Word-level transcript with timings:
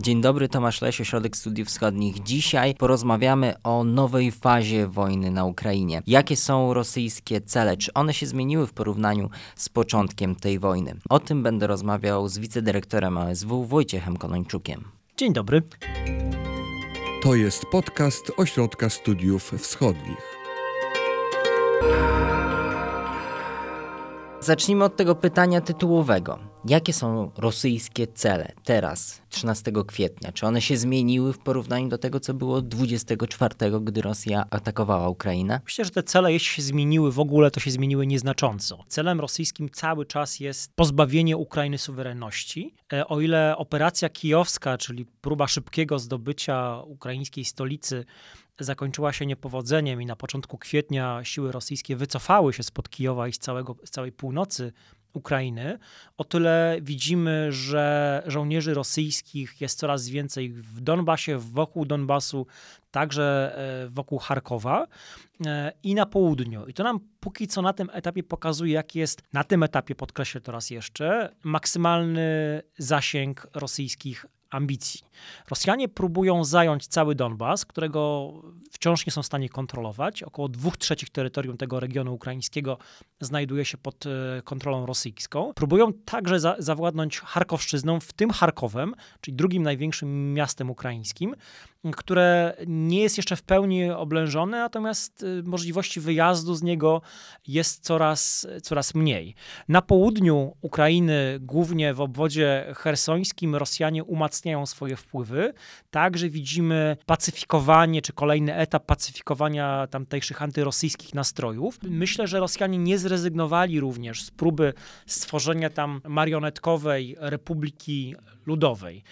Dzień 0.00 0.20
dobry, 0.20 0.48
Tomasz 0.48 0.82
Leś, 0.82 1.00
Ośrodek 1.00 1.36
Studiów 1.36 1.68
Wschodnich. 1.68 2.22
Dzisiaj 2.22 2.74
porozmawiamy 2.74 3.54
o 3.62 3.84
nowej 3.84 4.32
fazie 4.32 4.86
wojny 4.86 5.30
na 5.30 5.44
Ukrainie. 5.44 6.02
Jakie 6.06 6.36
są 6.36 6.74
rosyjskie 6.74 7.40
cele? 7.40 7.76
Czy 7.76 7.92
one 7.92 8.14
się 8.14 8.26
zmieniły 8.26 8.66
w 8.66 8.72
porównaniu 8.72 9.30
z 9.56 9.68
początkiem 9.68 10.34
tej 10.34 10.58
wojny? 10.58 10.94
O 11.08 11.20
tym 11.20 11.42
będę 11.42 11.66
rozmawiał 11.66 12.28
z 12.28 12.38
wicedyrektorem 12.38 13.18
ASW 13.18 13.64
Wojciechem 13.64 14.16
Konończukiem. 14.16 14.84
Dzień 15.16 15.32
dobry. 15.32 15.62
To 17.22 17.34
jest 17.34 17.64
podcast 17.66 18.32
Ośrodka 18.36 18.90
Studiów 18.90 19.52
Wschodnich. 19.58 20.36
Zacznijmy 24.40 24.84
od 24.84 24.96
tego 24.96 25.14
pytania 25.14 25.60
tytułowego. 25.60 26.38
Jakie 26.68 26.92
są 26.92 27.30
rosyjskie 27.36 28.06
cele 28.06 28.52
teraz, 28.64 29.22
13 29.28 29.72
kwietnia? 29.86 30.32
Czy 30.32 30.46
one 30.46 30.62
się 30.62 30.76
zmieniły 30.76 31.32
w 31.32 31.38
porównaniu 31.38 31.88
do 31.88 31.98
tego, 31.98 32.20
co 32.20 32.34
było 32.34 32.62
24, 32.62 33.54
gdy 33.80 34.02
Rosja 34.02 34.46
atakowała 34.50 35.08
Ukrainę? 35.08 35.60
Myślę, 35.64 35.84
że 35.84 35.90
te 35.90 36.02
cele, 36.02 36.32
jeśli 36.32 36.48
się 36.56 36.62
zmieniły 36.62 37.12
w 37.12 37.20
ogóle, 37.20 37.50
to 37.50 37.60
się 37.60 37.70
zmieniły 37.70 38.06
nieznacząco. 38.06 38.84
Celem 38.88 39.20
rosyjskim 39.20 39.70
cały 39.70 40.06
czas 40.06 40.40
jest 40.40 40.76
pozbawienie 40.76 41.36
Ukrainy 41.36 41.78
suwerenności. 41.78 42.74
E, 42.92 43.06
o 43.06 43.20
ile 43.20 43.56
operacja 43.56 44.08
kijowska, 44.08 44.78
czyli 44.78 45.06
próba 45.20 45.46
szybkiego 45.46 45.98
zdobycia 45.98 46.82
ukraińskiej 46.82 47.44
stolicy, 47.44 48.04
zakończyła 48.60 49.12
się 49.12 49.26
niepowodzeniem 49.26 50.02
i 50.02 50.06
na 50.06 50.16
początku 50.16 50.58
kwietnia 50.58 51.20
siły 51.24 51.52
rosyjskie 51.52 51.96
wycofały 51.96 52.52
się 52.52 52.62
spod 52.62 52.88
Kijowa 52.88 53.28
i 53.28 53.32
z, 53.32 53.38
całego, 53.38 53.76
z 53.84 53.90
całej 53.90 54.12
północy 54.12 54.72
Ukrainy, 55.16 55.78
o 56.16 56.24
tyle 56.24 56.78
widzimy, 56.82 57.52
że 57.52 58.22
żołnierzy 58.26 58.74
rosyjskich 58.74 59.60
jest 59.60 59.78
coraz 59.78 60.08
więcej 60.08 60.52
w 60.52 60.80
Donbasie, 60.80 61.38
wokół 61.38 61.84
Donbasu, 61.84 62.46
także 62.90 63.56
e, 63.84 63.88
wokół 63.88 64.18
Charkowa 64.18 64.86
e, 65.46 65.72
i 65.82 65.94
na 65.94 66.06
południu. 66.06 66.66
I 66.66 66.74
to 66.74 66.84
nam 66.84 67.00
póki 67.20 67.46
co 67.46 67.62
na 67.62 67.72
tym 67.72 67.90
etapie 67.92 68.22
pokazuje, 68.22 68.72
jaki 68.72 68.98
jest, 68.98 69.22
na 69.32 69.44
tym 69.44 69.62
etapie 69.62 69.94
podkreślę 69.94 70.40
to 70.40 70.52
raz 70.52 70.70
jeszcze, 70.70 71.34
maksymalny 71.42 72.62
zasięg 72.78 73.46
rosyjskich 73.54 74.26
ambicji. 74.50 75.05
Rosjanie 75.50 75.88
próbują 75.88 76.44
zająć 76.44 76.86
cały 76.86 77.14
Donbas, 77.14 77.64
którego 77.64 78.32
wciąż 78.70 79.06
nie 79.06 79.12
są 79.12 79.22
w 79.22 79.26
stanie 79.26 79.48
kontrolować. 79.48 80.22
Około 80.22 80.48
dwóch 80.48 80.76
trzecich 80.76 81.10
terytorium 81.10 81.56
tego 81.56 81.80
regionu 81.80 82.14
ukraińskiego 82.14 82.78
znajduje 83.20 83.64
się 83.64 83.78
pod 83.78 84.04
e, 84.06 84.42
kontrolą 84.42 84.86
rosyjską. 84.86 85.52
Próbują 85.54 85.92
także 85.92 86.40
za, 86.40 86.56
zawładnąć 86.58 87.20
Charkowszczyzną, 87.20 88.00
w 88.00 88.12
tym 88.12 88.30
Charkowem, 88.30 88.94
czyli 89.20 89.36
drugim 89.36 89.62
największym 89.62 90.34
miastem 90.34 90.70
ukraińskim, 90.70 91.34
które 91.96 92.56
nie 92.66 93.00
jest 93.00 93.16
jeszcze 93.16 93.36
w 93.36 93.42
pełni 93.42 93.90
oblężone, 93.90 94.58
natomiast 94.58 95.22
y, 95.22 95.42
możliwości 95.42 96.00
wyjazdu 96.00 96.54
z 96.54 96.62
niego 96.62 97.02
jest 97.46 97.84
coraz, 97.84 98.46
coraz 98.62 98.94
mniej. 98.94 99.34
Na 99.68 99.82
południu 99.82 100.56
Ukrainy, 100.60 101.38
głównie 101.40 101.94
w 101.94 102.00
obwodzie 102.00 102.74
hersońskim, 102.76 103.56
Rosjanie 103.56 104.04
umacniają 104.04 104.66
swoje 104.66 104.96
wpływy. 104.96 105.05
Także 105.90 106.28
widzimy 106.28 106.96
pacyfikowanie, 107.06 108.02
czy 108.02 108.12
kolejny 108.12 108.54
etap 108.54 108.86
pacyfikowania 108.86 109.86
tamtejszych 109.86 110.42
antyrosyjskich 110.42 111.14
nastrojów. 111.14 111.78
Myślę, 111.82 112.26
że 112.26 112.40
Rosjanie 112.40 112.78
nie 112.78 112.98
zrezygnowali 112.98 113.80
również 113.80 114.22
z 114.22 114.30
próby 114.30 114.72
stworzenia 115.06 115.70
tam 115.70 116.00
marionetkowej 116.04 117.16
republiki 117.18 118.14
ludowej. 118.46 119.02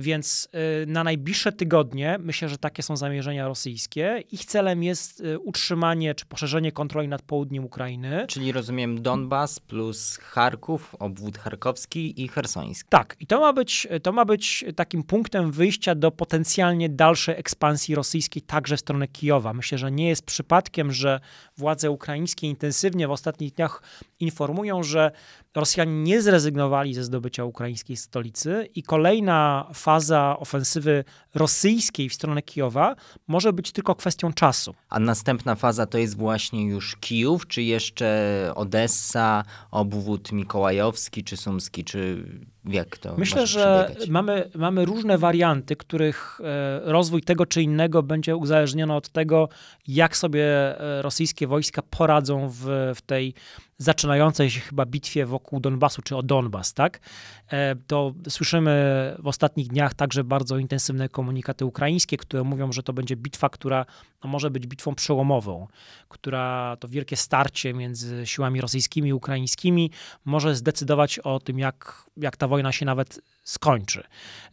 Więc 0.00 0.48
y, 0.82 0.86
na 0.86 1.04
najbliższe 1.04 1.52
tygodnie 1.52 2.18
myślę, 2.20 2.48
że 2.48 2.58
takie 2.58 2.82
są 2.82 2.96
zamierzenia 2.96 3.48
rosyjskie. 3.48 4.22
Ich 4.32 4.44
celem 4.44 4.82
jest 4.82 5.20
y, 5.20 5.38
utrzymanie 5.38 6.14
czy 6.14 6.26
poszerzenie 6.26 6.72
kontroli 6.72 7.08
nad 7.08 7.22
południem 7.22 7.64
Ukrainy. 7.64 8.26
Czyli 8.28 8.52
rozumiem 8.52 9.02
Donbas 9.02 9.60
plus 9.60 10.16
Charków, 10.16 10.94
obwód 10.98 11.38
charkowski 11.38 12.22
i 12.22 12.28
hersoński. 12.28 12.88
Tak, 12.88 13.16
i 13.20 13.26
to 13.26 13.40
ma 13.40 13.52
być, 13.52 13.88
to 14.02 14.12
ma 14.12 14.24
być 14.24 14.64
takim 14.76 15.02
punktem 15.02 15.52
wyjścia 15.52 15.94
do 15.94 16.10
potencjalnie 16.10 16.88
dalszej 16.88 17.38
ekspansji 17.38 17.94
rosyjskiej 17.94 18.42
także 18.42 18.76
w 18.76 18.80
stronę 18.80 19.08
Kijowa. 19.08 19.52
Myślę, 19.52 19.78
że 19.78 19.92
nie 19.92 20.08
jest 20.08 20.22
przypadkiem, 20.22 20.92
że 20.92 21.20
władze 21.56 21.90
ukraińskie 21.90 22.46
intensywnie 22.46 23.08
w 23.08 23.10
ostatnich 23.10 23.54
dniach 23.54 23.82
informują, 24.20 24.82
że 24.82 25.10
Rosjanie 25.56 26.02
nie 26.02 26.22
zrezygnowali 26.22 26.94
ze 26.94 27.04
zdobycia 27.04 27.44
ukraińskiej 27.44 27.96
stolicy 27.96 28.68
i 28.74 28.82
kolejna 28.82 29.70
faza 29.74 30.36
ofensywy 30.38 31.04
rosyjskiej 31.34 32.08
w 32.08 32.14
stronę 32.14 32.42
Kijowa 32.42 32.96
może 33.26 33.52
być 33.52 33.72
tylko 33.72 33.94
kwestią 33.94 34.32
czasu. 34.32 34.74
A 34.88 35.00
następna 35.00 35.54
faza 35.54 35.86
to 35.86 35.98
jest 35.98 36.16
właśnie 36.16 36.66
już 36.66 36.96
Kijów, 36.96 37.46
czy 37.46 37.62
jeszcze 37.62 38.52
Odessa, 38.54 39.44
obwód 39.70 40.32
mikołajowski, 40.32 41.24
czy 41.24 41.36
sumski, 41.36 41.84
czy 41.84 42.24
jak 42.66 42.98
to 42.98 43.14
Myślę, 43.16 43.46
że 43.46 43.94
mamy, 44.08 44.50
mamy 44.54 44.84
różne 44.84 45.18
warianty, 45.18 45.76
których 45.76 46.40
e, 46.44 46.80
rozwój 46.84 47.22
tego 47.22 47.46
czy 47.46 47.62
innego 47.62 48.02
będzie 48.02 48.36
uzależniony 48.36 48.94
od 48.94 49.08
tego, 49.08 49.48
jak 49.88 50.16
sobie 50.16 50.44
e, 50.80 51.02
rosyjskie 51.02 51.46
wojska 51.46 51.82
poradzą 51.82 52.48
w, 52.48 52.92
w 52.94 53.00
tej 53.00 53.34
zaczynającej 53.78 54.50
się 54.50 54.60
chyba 54.60 54.86
bitwie 54.86 55.26
wokół 55.26 55.60
Donbasu, 55.60 56.02
czy 56.02 56.16
o 56.16 56.22
Donbas, 56.22 56.74
tak? 56.74 57.00
E, 57.48 57.76
to 57.86 58.14
słyszymy 58.28 59.16
w 59.18 59.26
ostatnich 59.26 59.68
dniach 59.68 59.94
także 59.94 60.24
bardzo 60.24 60.58
intensywne 60.58 61.08
komunikaty 61.08 61.64
ukraińskie, 61.64 62.16
które 62.16 62.44
mówią, 62.44 62.72
że 62.72 62.82
to 62.82 62.92
będzie 62.92 63.16
bitwa, 63.16 63.48
która 63.48 63.86
no, 64.24 64.30
może 64.30 64.50
być 64.50 64.66
bitwą 64.66 64.94
przełomową, 64.94 65.66
która 66.08 66.76
to 66.80 66.88
wielkie 66.88 67.16
starcie 67.16 67.74
między 67.74 68.26
siłami 68.26 68.60
rosyjskimi 68.60 69.08
i 69.08 69.12
ukraińskimi 69.12 69.90
może 70.24 70.56
zdecydować 70.56 71.18
o 71.18 71.40
tym, 71.40 71.58
jak, 71.58 72.04
jak 72.16 72.36
ta 72.36 72.48
wojna 72.48 72.72
się 72.72 72.86
nawet 72.86 73.20
skończy. 73.42 74.02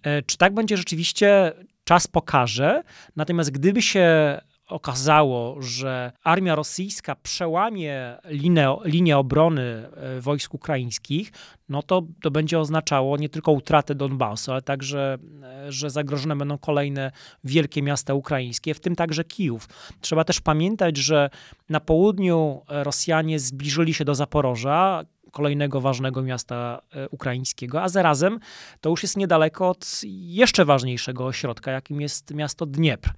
E, 0.03 0.21
czy 0.21 0.37
tak 0.37 0.53
będzie 0.53 0.77
rzeczywiście? 0.77 1.51
Czas 1.83 2.07
pokaże. 2.07 2.83
Natomiast 3.15 3.51
gdyby 3.51 3.81
się 3.81 4.39
okazało, 4.67 5.61
że 5.61 6.11
armia 6.23 6.55
rosyjska 6.55 7.15
przełamie 7.15 8.17
linię, 8.25 8.75
linię 8.85 9.17
obrony 9.17 9.89
e, 9.95 10.21
wojsk 10.21 10.53
ukraińskich, 10.53 11.31
no 11.69 11.83
to 11.83 12.03
to 12.21 12.31
będzie 12.31 12.59
oznaczało 12.59 13.17
nie 13.17 13.29
tylko 13.29 13.51
utratę 13.51 13.95
Donbasu, 13.95 14.51
ale 14.51 14.61
także, 14.61 15.17
e, 15.43 15.71
że 15.71 15.89
zagrożone 15.89 16.35
będą 16.35 16.57
kolejne 16.57 17.11
wielkie 17.43 17.81
miasta 17.81 18.13
ukraińskie, 18.13 18.73
w 18.73 18.79
tym 18.79 18.95
także 18.95 19.23
Kijów. 19.23 19.69
Trzeba 20.01 20.23
też 20.23 20.41
pamiętać, 20.41 20.97
że 20.97 21.29
na 21.69 21.79
południu 21.79 22.61
Rosjanie 22.67 23.39
zbliżyli 23.39 23.93
się 23.93 24.05
do 24.05 24.15
Zaporoża, 24.15 25.03
kolejnego 25.33 25.81
ważnego 25.81 26.23
miasta 26.23 26.81
e, 26.91 27.09
ukraińskiego, 27.09 27.81
a 27.81 27.89
zarazem 27.89 28.39
to 28.81 28.89
już 28.89 29.03
jest 29.03 29.17
niedaleko 29.17 29.69
od 29.69 30.01
jeszcze 30.11 30.65
ważniejszego 30.65 31.25
ośrodka, 31.25 31.71
jakim 31.71 32.01
jest 32.01 32.33
miasto 32.33 32.65
Dniepr. 32.65 33.13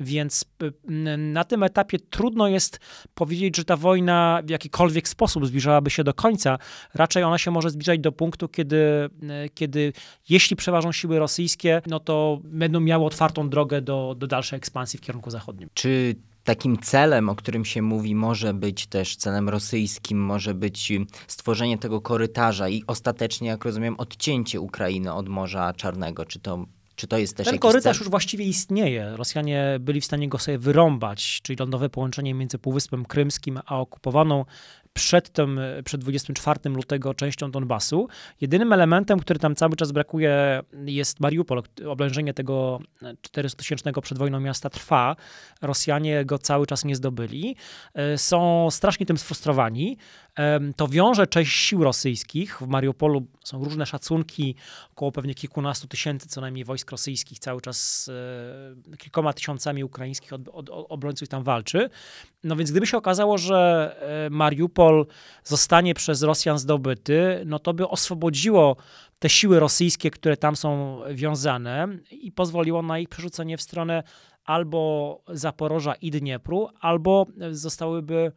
Więc 0.00 0.44
na 1.18 1.44
tym 1.44 1.62
etapie 1.62 1.98
trudno 1.98 2.48
jest 2.48 2.80
powiedzieć, 3.14 3.56
że 3.56 3.64
ta 3.64 3.76
wojna 3.76 4.40
w 4.44 4.50
jakikolwiek 4.50 5.08
sposób 5.08 5.46
zbliżałaby 5.46 5.90
się 5.90 6.04
do 6.04 6.14
końca. 6.14 6.58
Raczej 6.94 7.22
ona 7.22 7.38
się 7.38 7.50
może 7.50 7.70
zbliżać 7.70 8.00
do 8.00 8.12
punktu, 8.12 8.48
kiedy, 8.48 9.08
kiedy 9.54 9.92
jeśli 10.28 10.56
przeważą 10.56 10.92
siły 10.92 11.18
rosyjskie, 11.18 11.82
no 11.86 12.00
to 12.00 12.40
będą 12.44 12.80
miały 12.80 13.04
otwartą 13.04 13.50
drogę 13.50 13.82
do, 13.82 14.14
do 14.18 14.26
dalszej 14.26 14.56
ekspansji 14.56 14.98
w 14.98 15.02
kierunku 15.02 15.30
zachodnim. 15.30 15.68
Czy 15.74 16.14
takim 16.48 16.78
celem, 16.78 17.28
o 17.28 17.34
którym 17.34 17.64
się 17.64 17.82
mówi, 17.82 18.14
może 18.14 18.54
być 18.54 18.86
też 18.86 19.16
celem 19.16 19.48
rosyjskim, 19.48 20.24
może 20.24 20.54
być 20.54 20.92
stworzenie 21.26 21.78
tego 21.78 22.00
korytarza 22.00 22.68
i 22.68 22.82
ostatecznie, 22.86 23.48
jak 23.48 23.64
rozumiem, 23.64 23.94
odcięcie 23.98 24.60
Ukrainy 24.60 25.12
od 25.12 25.28
Morza 25.28 25.72
Czarnego. 25.72 26.24
Czy 26.24 26.40
to 26.40 26.64
czy 26.96 27.06
to 27.06 27.18
jest 27.18 27.36
też 27.36 27.46
Ten 27.46 27.58
korytarz 27.58 27.96
cel? 27.96 28.04
już 28.04 28.10
właściwie 28.10 28.44
istnieje. 28.44 29.16
Rosjanie 29.16 29.76
byli 29.80 30.00
w 30.00 30.04
stanie 30.04 30.28
go 30.28 30.38
sobie 30.38 30.58
wyrąbać, 30.58 31.40
czyli 31.42 31.56
lądowe 31.56 31.88
połączenie 31.88 32.34
między 32.34 32.58
Półwyspem 32.58 33.04
Krymskim 33.04 33.60
a 33.66 33.80
okupowaną 33.80 34.44
przed, 34.98 35.30
tym, 35.30 35.60
przed 35.84 36.00
24 36.00 36.60
lutego 36.70 37.14
częścią 37.14 37.50
Donbasu. 37.50 38.08
Jedynym 38.40 38.72
elementem, 38.72 39.20
który 39.20 39.40
tam 39.40 39.54
cały 39.54 39.76
czas 39.76 39.92
brakuje, 39.92 40.60
jest 40.84 41.20
Mariupol. 41.20 41.62
Oblężenie 41.86 42.34
tego 42.34 42.80
400-tysięcznego 43.02 44.00
przed 44.00 44.18
wojną 44.18 44.40
miasta 44.40 44.70
trwa. 44.70 45.16
Rosjanie 45.62 46.24
go 46.24 46.38
cały 46.38 46.66
czas 46.66 46.84
nie 46.84 46.96
zdobyli. 46.96 47.56
E, 47.94 48.18
są 48.18 48.68
strasznie 48.70 49.06
tym 49.06 49.18
sfrustrowani. 49.18 49.96
To 50.76 50.88
wiąże 50.88 51.26
część 51.26 51.52
sił 51.52 51.84
rosyjskich. 51.84 52.58
W 52.60 52.66
Mariupolu 52.66 53.26
są 53.44 53.64
różne 53.64 53.86
szacunki, 53.86 54.54
około 54.92 55.12
pewnie 55.12 55.34
kilkunastu 55.34 55.88
tysięcy 55.88 56.28
co 56.28 56.40
najmniej 56.40 56.64
wojsk 56.64 56.90
rosyjskich, 56.90 57.38
cały 57.38 57.60
czas 57.60 58.10
e, 58.92 58.96
kilkoma 58.96 59.32
tysiącami 59.32 59.84
ukraińskich 59.84 60.32
od, 60.32 60.70
obrońców 60.70 61.28
tam 61.28 61.42
walczy. 61.42 61.90
No 62.44 62.56
więc 62.56 62.70
gdyby 62.70 62.86
się 62.86 62.96
okazało, 62.96 63.38
że 63.38 63.96
e, 64.26 64.30
Mariupol 64.30 65.06
zostanie 65.44 65.94
przez 65.94 66.22
Rosjan 66.22 66.58
zdobyty, 66.58 67.42
no 67.46 67.58
to 67.58 67.74
by 67.74 67.88
oswobodziło 67.88 68.76
te 69.18 69.28
siły 69.28 69.60
rosyjskie, 69.60 70.10
które 70.10 70.36
tam 70.36 70.56
są 70.56 71.00
wiązane 71.10 71.88
i 72.10 72.32
pozwoliło 72.32 72.82
na 72.82 72.98
ich 72.98 73.08
przerzucenie 73.08 73.56
w 73.56 73.62
stronę 73.62 74.02
albo 74.44 75.20
Zaporoża 75.28 75.94
i 75.94 76.10
Dniepru, 76.10 76.68
albo 76.80 77.26
zostałyby 77.50 78.32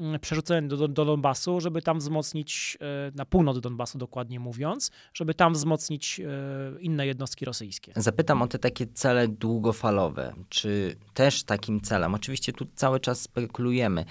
mm, 0.00 0.20
przerzucone 0.20 0.68
do, 0.68 0.88
do 0.88 1.04
Donbasu, 1.04 1.60
żeby 1.60 1.82
tam 1.82 1.98
wzmocnić, 1.98 2.78
e, 2.80 3.12
na 3.14 3.24
północ 3.24 3.60
Donbasu 3.60 3.98
dokładnie 3.98 4.40
mówiąc, 4.40 4.90
żeby 5.14 5.34
tam 5.34 5.52
wzmocnić 5.52 6.20
e, 6.20 6.80
inne 6.80 7.06
jednostki 7.06 7.44
rosyjskie. 7.44 7.92
Zapytam 7.96 8.42
o 8.42 8.46
te 8.46 8.58
takie 8.58 8.86
cele 8.86 9.28
długofalowe. 9.28 10.34
Czy 10.48 10.96
też 11.14 11.44
takim 11.44 11.80
celem, 11.80 12.14
oczywiście 12.14 12.52
tu 12.52 12.66
cały 12.74 13.00
czas 13.00 13.20
spekulujemy, 13.20 14.04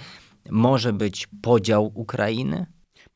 może 0.49 0.93
być 0.93 1.27
podział 1.41 1.91
Ukrainy? 1.93 2.65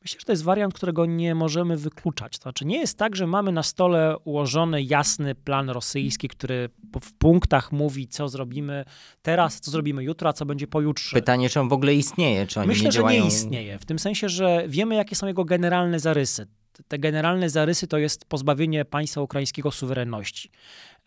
Myślę, 0.01 0.19
że 0.19 0.25
to 0.25 0.31
jest 0.31 0.43
wariant, 0.43 0.73
którego 0.73 1.05
nie 1.05 1.35
możemy 1.35 1.77
wykluczać. 1.77 2.37
To 2.37 2.41
znaczy, 2.41 2.65
nie 2.65 2.77
jest 2.77 2.97
tak, 2.97 3.15
że 3.15 3.27
mamy 3.27 3.51
na 3.51 3.63
stole 3.63 4.17
ułożony 4.17 4.83
jasny 4.83 5.35
plan 5.35 5.69
rosyjski, 5.69 6.27
który 6.27 6.69
w 7.01 7.13
punktach 7.13 7.71
mówi, 7.71 8.07
co 8.07 8.29
zrobimy 8.29 8.85
teraz, 9.21 9.59
co 9.59 9.71
zrobimy 9.71 10.03
jutro, 10.03 10.29
a 10.29 10.33
co 10.33 10.45
będzie 10.45 10.67
pojutrze. 10.67 11.13
Pytanie, 11.13 11.49
czy 11.49 11.59
on 11.59 11.69
w 11.69 11.73
ogóle 11.73 11.95
istnieje, 11.95 12.47
czy 12.47 12.59
oni 12.59 12.67
Myślę, 12.67 12.85
nie 12.85 12.91
działają... 12.91 13.17
że 13.17 13.23
nie 13.23 13.27
istnieje, 13.27 13.79
w 13.79 13.85
tym 13.85 13.99
sensie, 13.99 14.29
że 14.29 14.63
wiemy, 14.67 14.95
jakie 14.95 15.15
są 15.15 15.27
jego 15.27 15.45
generalne 15.45 15.99
zarysy. 15.99 16.47
Te 16.87 16.99
generalne 16.99 17.49
zarysy 17.49 17.87
to 17.87 17.97
jest 17.97 18.25
pozbawienie 18.25 18.85
państwa 18.85 19.21
ukraińskiego 19.21 19.71
suwerenności. 19.71 20.51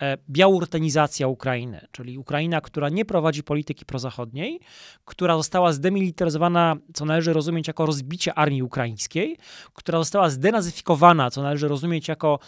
E, 0.03 0.19
białortenizacja 0.31 1.29
Ukrainy, 1.29 1.87
czyli 1.93 2.19
Ukraina, 2.19 2.61
która 2.61 2.89
nie 2.89 3.05
prowadzi 3.05 3.43
polityki 3.43 3.85
prozachodniej, 3.85 4.61
która 5.05 5.37
została 5.37 5.73
zdemilitaryzowana, 5.73 6.77
co 6.95 7.05
należy 7.05 7.33
rozumieć 7.33 7.69
jako 7.69 7.87
rozbicie 7.87 8.35
armii 8.35 8.63
ukraińskiej, 8.63 9.37
która 9.73 9.99
została 9.99 10.31
zdenazyfikowana, 10.31 11.31
co 11.31 11.43
należy 11.43 11.69
rozumieć 11.69 12.09
jako 12.09 12.39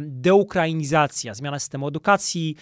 deukrainizacja, 0.00 1.34
zmiana 1.34 1.58
systemu 1.58 1.88
edukacji, 1.88 2.56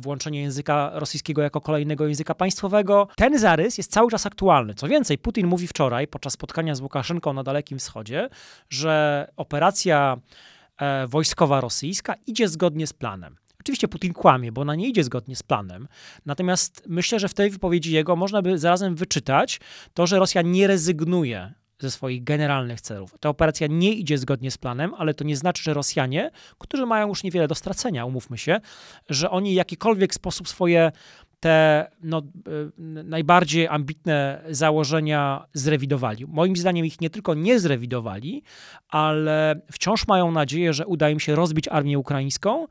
włączenie 0.00 0.40
języka 0.40 0.90
rosyjskiego 0.94 1.42
jako 1.42 1.60
kolejnego 1.60 2.06
języka 2.06 2.34
państwowego. 2.34 3.08
Ten 3.16 3.38
zarys 3.38 3.78
jest 3.78 3.92
cały 3.92 4.10
czas 4.10 4.26
aktualny. 4.26 4.74
Co 4.74 4.88
więcej, 4.88 5.18
Putin 5.18 5.46
mówi 5.46 5.66
wczoraj 5.66 6.08
podczas 6.08 6.32
spotkania 6.32 6.74
z 6.74 6.80
Łukaszenką 6.80 7.32
na 7.32 7.42
Dalekim 7.42 7.78
Wschodzie, 7.78 8.28
że 8.70 9.26
operacja 9.36 10.16
e, 10.76 11.06
wojskowa 11.06 11.60
rosyjska 11.60 12.14
idzie 12.26 12.48
zgodnie 12.48 12.86
z 12.86 12.92
planem. 12.92 13.43
Oczywiście 13.64 13.88
Putin 13.88 14.12
kłamie, 14.12 14.52
bo 14.52 14.60
ona 14.60 14.74
nie 14.74 14.88
idzie 14.88 15.04
zgodnie 15.04 15.36
z 15.36 15.42
planem. 15.42 15.88
Natomiast 16.26 16.82
myślę, 16.88 17.20
że 17.20 17.28
w 17.28 17.34
tej 17.34 17.50
wypowiedzi 17.50 17.92
jego 17.92 18.16
można 18.16 18.42
by 18.42 18.58
zarazem 18.58 18.94
wyczytać 18.94 19.60
to, 19.94 20.06
że 20.06 20.18
Rosja 20.18 20.42
nie 20.42 20.66
rezygnuje 20.66 21.54
ze 21.78 21.90
swoich 21.90 22.24
generalnych 22.24 22.80
celów. 22.80 23.14
Ta 23.20 23.28
operacja 23.28 23.66
nie 23.66 23.92
idzie 23.92 24.18
zgodnie 24.18 24.50
z 24.50 24.58
planem, 24.58 24.94
ale 24.94 25.14
to 25.14 25.24
nie 25.24 25.36
znaczy, 25.36 25.62
że 25.62 25.74
Rosjanie, 25.74 26.30
którzy 26.58 26.86
mają 26.86 27.08
już 27.08 27.22
niewiele 27.22 27.48
do 27.48 27.54
stracenia, 27.54 28.06
umówmy 28.06 28.38
się, 28.38 28.60
że 29.08 29.30
oni 29.30 29.52
w 29.52 29.54
jakikolwiek 29.54 30.14
sposób 30.14 30.48
swoje 30.48 30.92
te 31.44 31.86
no, 32.02 32.22
y, 32.78 33.04
najbardziej 33.04 33.68
ambitne 33.68 34.42
założenia 34.50 35.46
zrewidowali. 35.52 36.26
Moim 36.26 36.56
zdaniem 36.56 36.86
ich 36.86 37.00
nie 37.00 37.10
tylko 37.10 37.34
nie 37.34 37.60
zrewidowali, 37.60 38.42
ale 38.88 39.60
wciąż 39.72 40.08
mają 40.08 40.32
nadzieję, 40.32 40.72
że 40.72 40.86
uda 40.86 41.10
im 41.10 41.20
się 41.20 41.34
rozbić 41.34 41.68
armię 41.68 41.98
ukraińską, 41.98 42.66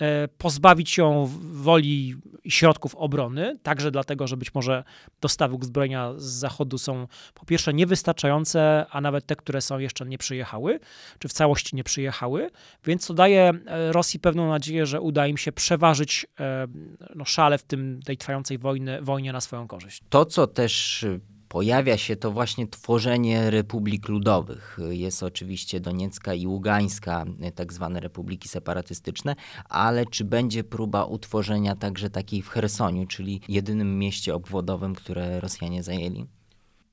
e, 0.00 0.28
pozbawić 0.28 0.98
ją 0.98 1.30
woli 1.52 2.16
i 2.44 2.50
środków 2.50 2.94
obrony, 2.94 3.58
także 3.62 3.90
dlatego, 3.90 4.26
że 4.26 4.36
być 4.36 4.54
może 4.54 4.84
dostawy 5.20 5.54
uzbrojenia 5.54 6.12
z 6.16 6.24
zachodu 6.24 6.78
są 6.78 7.06
po 7.34 7.46
pierwsze 7.46 7.74
niewystarczające, 7.74 8.86
a 8.90 9.00
nawet 9.00 9.26
te, 9.26 9.36
które 9.36 9.60
są 9.60 9.78
jeszcze 9.78 10.06
nie 10.06 10.18
przyjechały, 10.18 10.80
czy 11.18 11.28
w 11.28 11.32
całości 11.32 11.76
nie 11.76 11.84
przyjechały, 11.84 12.50
więc 12.84 13.06
to 13.06 13.14
daje 13.14 13.52
e, 13.66 13.92
Rosji 13.92 14.20
pewną 14.20 14.48
nadzieję, 14.48 14.86
że 14.86 15.00
uda 15.00 15.26
im 15.26 15.36
się 15.36 15.52
przeważyć 15.52 16.26
e, 16.40 16.66
no, 17.14 17.24
szale 17.24 17.58
w 17.58 17.62
tym, 17.62 18.00
tej 18.04 18.15
trwającej 18.16 18.58
wojny, 18.58 19.02
wojnie 19.02 19.32
na 19.32 19.40
swoją 19.40 19.68
korzyść. 19.68 20.02
To, 20.08 20.24
co 20.24 20.46
też 20.46 21.02
y, 21.02 21.20
pojawia 21.48 21.96
się, 21.96 22.16
to 22.16 22.30
właśnie 22.30 22.66
tworzenie 22.66 23.50
republik 23.50 24.08
ludowych. 24.08 24.78
Jest 24.90 25.22
oczywiście 25.22 25.80
Doniecka 25.80 26.34
i 26.34 26.46
Ługańska, 26.46 27.24
y, 27.48 27.52
tak 27.52 27.72
zwane 27.72 28.00
republiki 28.00 28.48
separatystyczne, 28.48 29.36
ale 29.68 30.06
czy 30.06 30.24
będzie 30.24 30.64
próba 30.64 31.04
utworzenia 31.04 31.76
także 31.76 32.10
takiej 32.10 32.42
w 32.42 32.48
Chersoniu, 32.48 33.06
czyli 33.06 33.40
jedynym 33.48 33.98
mieście 33.98 34.34
obwodowym, 34.34 34.94
które 34.94 35.40
Rosjanie 35.40 35.82
zajęli? 35.82 36.26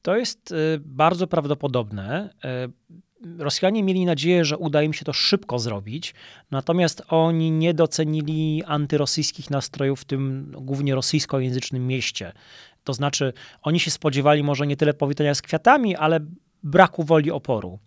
To 0.02 0.16
jest 0.16 0.52
y, 0.52 0.56
bardzo 0.86 1.28
prawdopodobne. 1.28 2.30
Rosjanie 3.38 3.84
mieli 3.84 4.06
nadzieję, 4.06 4.46
że 4.46 4.58
uda 4.58 4.81
im 4.81 4.94
się 4.94 5.06
to 5.06 5.14
szybko 5.14 5.60
zrobić, 5.60 6.14
natomiast 6.52 7.04
oni 7.08 7.52
nie 7.52 7.74
docenili 7.74 8.64
antyrosyjskich 8.66 9.50
nastrojów 9.50 10.02
w 10.02 10.06
tym 10.06 10.52
głównie 10.58 10.96
rosyjskojęzycznym 10.96 11.88
mieście. 11.88 12.34
To 12.84 12.94
znaczy, 12.94 13.34
oni 13.62 13.80
się 13.80 13.92
spodziewali 13.92 14.44
może 14.44 14.68
nie 14.68 14.78
tyle 14.78 14.94
powitania 14.94 15.36
z 15.36 15.42
kwiatami, 15.42 15.96
ale 15.96 16.20
braku 16.64 17.04
woli 17.04 17.31
oporu. 17.31 17.80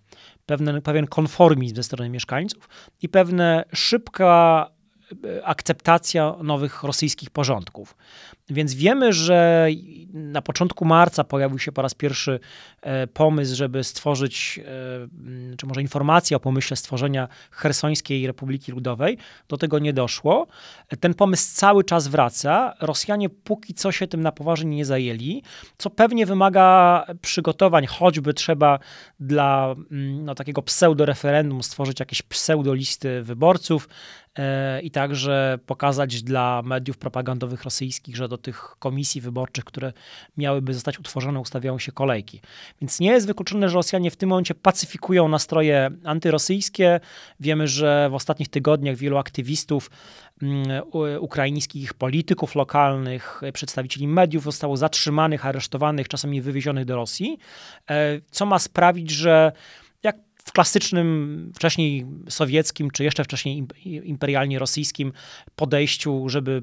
Pewien, 0.46 0.82
pewien 0.82 1.06
konformizm 1.06 1.76
ze 1.76 1.82
strony 1.82 2.10
mieszkańców 2.10 2.68
i 3.02 3.08
pewna 3.08 3.64
szybka 3.74 4.70
e, 5.24 5.46
akceptacja 5.46 6.34
nowych 6.42 6.82
rosyjskich 6.82 7.30
porządków. 7.30 7.96
Więc 8.50 8.74
wiemy, 8.74 9.12
że 9.12 9.68
na 10.12 10.42
początku 10.42 10.84
marca 10.84 11.24
pojawił 11.24 11.58
się 11.58 11.72
po 11.72 11.82
raz 11.82 11.94
pierwszy 11.94 12.40
e, 12.82 13.06
pomysł, 13.06 13.56
żeby 13.56 13.84
stworzyć, 13.84 14.60
e, 15.52 15.56
czy 15.56 15.66
może 15.66 15.82
informacja 15.82 16.36
o 16.36 16.40
pomyśle 16.40 16.76
stworzenia 16.76 17.28
Hersońskiej 17.50 18.26
Republiki 18.26 18.72
Ludowej. 18.72 19.18
Do 19.48 19.56
tego 19.56 19.78
nie 19.78 19.92
doszło. 19.92 20.46
Ten 21.00 21.14
pomysł 21.14 21.54
cały 21.54 21.84
czas 21.84 22.08
wraca. 22.08 22.74
Rosjanie 22.80 23.28
póki 23.28 23.74
co 23.74 23.92
się 23.92 24.06
tym 24.06 24.20
na 24.20 24.32
poważnie 24.32 24.76
nie 24.76 24.84
zajęli, 24.84 25.42
co 25.78 25.90
pewnie 25.90 26.26
wymaga 26.26 27.06
przygotowań, 27.22 27.86
choćby 27.86 28.34
trzeba 28.34 28.78
dla 29.20 29.74
no, 29.90 30.34
takiego 30.34 30.62
pseudo-referendum 30.62 31.62
stworzyć 31.62 32.00
jakieś 32.00 32.22
pseudo-listy 32.22 33.22
wyborców 33.22 33.88
e, 34.38 34.80
i 34.80 34.90
także 34.90 35.58
pokazać 35.66 36.22
dla 36.22 36.62
mediów 36.64 36.98
propagandowych 36.98 37.64
rosyjskich, 37.64 38.16
że 38.16 38.28
do 38.28 38.35
do 38.36 38.42
tych 38.42 38.76
komisji 38.78 39.20
wyborczych, 39.20 39.64
które 39.64 39.92
miałyby 40.36 40.74
zostać 40.74 40.98
utworzone, 40.98 41.40
ustawiają 41.40 41.78
się 41.78 41.92
kolejki. 41.92 42.40
Więc 42.80 43.00
nie 43.00 43.10
jest 43.10 43.26
wykluczone, 43.26 43.68
że 43.68 43.74
Rosjanie 43.74 44.10
w 44.10 44.16
tym 44.16 44.28
momencie 44.28 44.54
pacyfikują 44.54 45.28
nastroje 45.28 45.90
antyrosyjskie. 46.04 47.00
Wiemy, 47.40 47.68
że 47.68 48.08
w 48.10 48.14
ostatnich 48.14 48.48
tygodniach 48.48 48.96
wielu 48.96 49.16
aktywistów 49.16 49.90
mm, 50.42 50.82
ukraińskich 51.20 51.94
polityków 51.94 52.54
lokalnych, 52.54 53.40
przedstawicieli 53.52 54.08
mediów 54.08 54.44
zostało 54.44 54.76
zatrzymanych, 54.76 55.46
aresztowanych, 55.46 56.08
czasami 56.08 56.42
wywiezionych 56.42 56.84
do 56.84 56.96
Rosji, 56.96 57.38
e, 57.90 58.20
co 58.30 58.46
ma 58.46 58.58
sprawić, 58.58 59.10
że 59.10 59.52
w 60.46 60.52
klasycznym, 60.52 61.52
wcześniej 61.54 62.06
sowieckim, 62.28 62.90
czy 62.90 63.04
jeszcze 63.04 63.24
wcześniej 63.24 63.66
imperialnie 63.84 64.58
rosyjskim 64.58 65.12
podejściu, 65.56 66.28
żeby 66.28 66.62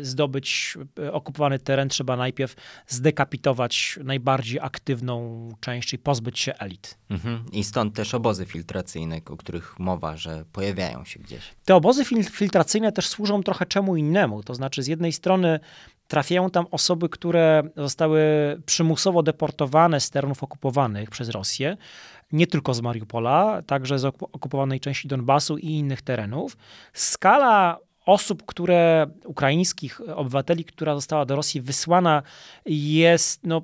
e, 0.00 0.04
zdobyć 0.04 0.78
e, 0.98 1.12
okupowany 1.12 1.58
teren, 1.58 1.88
trzeba 1.88 2.16
najpierw 2.16 2.54
zdekapitować 2.86 3.98
najbardziej 4.04 4.60
aktywną 4.60 5.48
część, 5.60 5.88
czyli 5.88 6.02
pozbyć 6.02 6.38
się 6.38 6.54
elit. 6.54 6.98
Mhm. 7.10 7.44
I 7.52 7.64
stąd 7.64 7.94
też 7.94 8.14
obozy 8.14 8.46
filtracyjne, 8.46 9.20
o 9.30 9.36
których 9.36 9.78
mowa, 9.78 10.16
że 10.16 10.44
pojawiają 10.52 11.04
się 11.04 11.20
gdzieś. 11.20 11.40
Te 11.64 11.74
obozy 11.74 12.04
filtracyjne 12.30 12.92
też 12.92 13.08
służą 13.08 13.42
trochę 13.42 13.66
czemu 13.66 13.96
innemu. 13.96 14.42
To 14.42 14.54
znaczy, 14.54 14.82
z 14.82 14.86
jednej 14.86 15.12
strony 15.12 15.60
trafiają 16.08 16.50
tam 16.50 16.66
osoby, 16.70 17.08
które 17.08 17.62
zostały 17.76 18.20
przymusowo 18.66 19.22
deportowane 19.22 20.00
z 20.00 20.10
terenów 20.10 20.42
okupowanych 20.42 21.10
przez 21.10 21.28
Rosję, 21.28 21.76
nie 22.32 22.46
tylko 22.46 22.74
z 22.74 22.80
Mariupola, 22.80 23.62
także 23.62 23.98
z 23.98 24.04
okupowanej 24.04 24.80
części 24.80 25.08
Donbasu 25.08 25.58
i 25.58 25.66
innych 25.66 26.02
terenów. 26.02 26.56
Skala 26.92 27.78
osób, 28.06 28.46
które, 28.46 29.06
ukraińskich 29.24 30.00
obywateli, 30.14 30.64
która 30.64 30.94
została 30.94 31.24
do 31.24 31.36
Rosji 31.36 31.60
wysłana, 31.60 32.22
jest 32.66 33.40
no, 33.44 33.62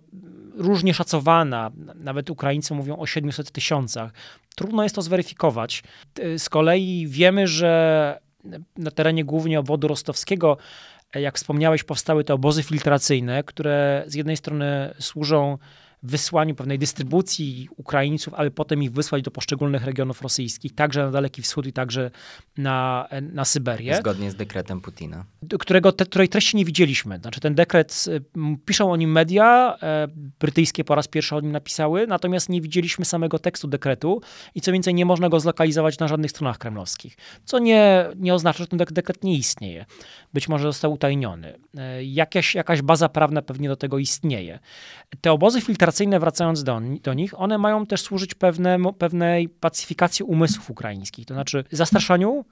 różnie 0.54 0.95
szacowana. 0.95 1.71
Nawet 1.95 2.31
Ukraińcy 2.31 2.75
mówią 2.75 2.97
o 2.97 3.07
700 3.07 3.50
tysiącach. 3.50 4.12
Trudno 4.57 4.83
jest 4.83 4.95
to 4.95 5.02
zweryfikować. 5.02 5.83
Z 6.38 6.49
kolei 6.49 7.07
wiemy, 7.09 7.49
że 7.49 8.21
na 8.76 8.90
terenie 8.90 9.25
głównie 9.25 9.61
obwodu 9.61 9.88
rostowskiego 9.88 10.57
Jak 11.14 11.37
wspomniałeś, 11.37 11.85
powstały 11.85 12.25
te 12.25 12.35
obozy 12.35 12.62
filtracyjne, 12.62 13.45
które 13.45 14.04
z 14.07 14.14
jednej 14.14 14.37
strony 14.37 14.95
służą 14.99 15.59
wysłaniu 16.03 16.55
pewnej 16.55 16.79
dystrybucji 16.79 17.69
Ukraińców, 17.77 18.35
aby 18.35 18.51
potem 18.51 18.83
ich 18.83 18.93
wysłać 18.93 19.23
do 19.23 19.31
poszczególnych 19.31 19.85
regionów 19.85 20.23
rosyjskich, 20.23 20.75
także 20.75 21.05
na 21.05 21.11
Daleki 21.11 21.43
Wschód 21.43 21.67
i 21.67 21.73
także 21.73 22.11
na, 22.57 23.09
na 23.33 23.45
Syberię. 23.45 23.97
Zgodnie 23.97 24.31
z 24.31 24.35
dekretem 24.35 24.81
Putina. 24.81 25.25
Którego, 25.59 25.93
te, 25.93 26.07
której 26.07 26.29
treści 26.29 26.57
nie 26.57 26.65
widzieliśmy. 26.65 27.19
Znaczy 27.19 27.41
ten 27.41 27.55
dekret, 27.55 28.05
piszą 28.65 28.93
o 28.93 28.97
nim 28.97 29.13
media, 29.13 29.77
e, 29.83 30.09
brytyjskie 30.41 30.85
po 30.85 30.95
raz 30.95 31.09
pierwszy 31.09 31.37
o 31.37 31.41
nim 31.41 31.53
napisały, 31.53 32.07
natomiast 32.07 32.49
nie 32.49 32.61
widzieliśmy 32.61 33.05
samego 33.05 33.39
tekstu 33.39 33.69
dekretu 33.69 34.21
i 34.55 34.61
co 34.61 34.73
więcej 34.73 34.95
nie 34.95 35.05
można 35.05 35.29
go 35.29 35.41
zlokalizować 35.41 35.99
na 35.99 36.09
żadnych 36.09 36.31
stronach 36.31 36.59
kremlowskich. 36.59 37.17
Co 37.45 37.59
nie, 37.59 38.07
nie 38.17 38.35
oznacza, 38.35 38.59
że 38.59 38.67
ten 38.67 38.79
dekret 38.79 39.25
nie 39.25 39.37
istnieje. 39.37 39.87
Być 40.33 40.49
może 40.49 40.69
został 40.69 40.93
utajniony. 40.93 41.59
E, 41.79 42.05
jakaś, 42.05 42.55
jakaś 42.55 42.83
baza 42.83 43.09
prawna 43.09 43.43
pewnie 43.43 43.69
do 43.69 43.77
tego 43.77 43.99
istnieje. 43.99 44.59
Te 45.21 45.33
obozy 45.33 45.61
filtracyjne 45.61 45.92
wracając 46.21 46.65
do, 46.65 46.81
do 47.03 47.15
nich, 47.15 47.41
one 47.41 47.59
mają 47.59 47.87
też 47.87 48.01
służyć 48.01 48.35
pewne, 48.35 48.79
pewnej 48.99 49.49
pacyfikacji 49.49 50.25
umysłów 50.25 50.71
ukraińskich, 50.71 51.27
to 51.27 51.35
znaczy 51.35 51.65
zastraszaniu 51.71 52.45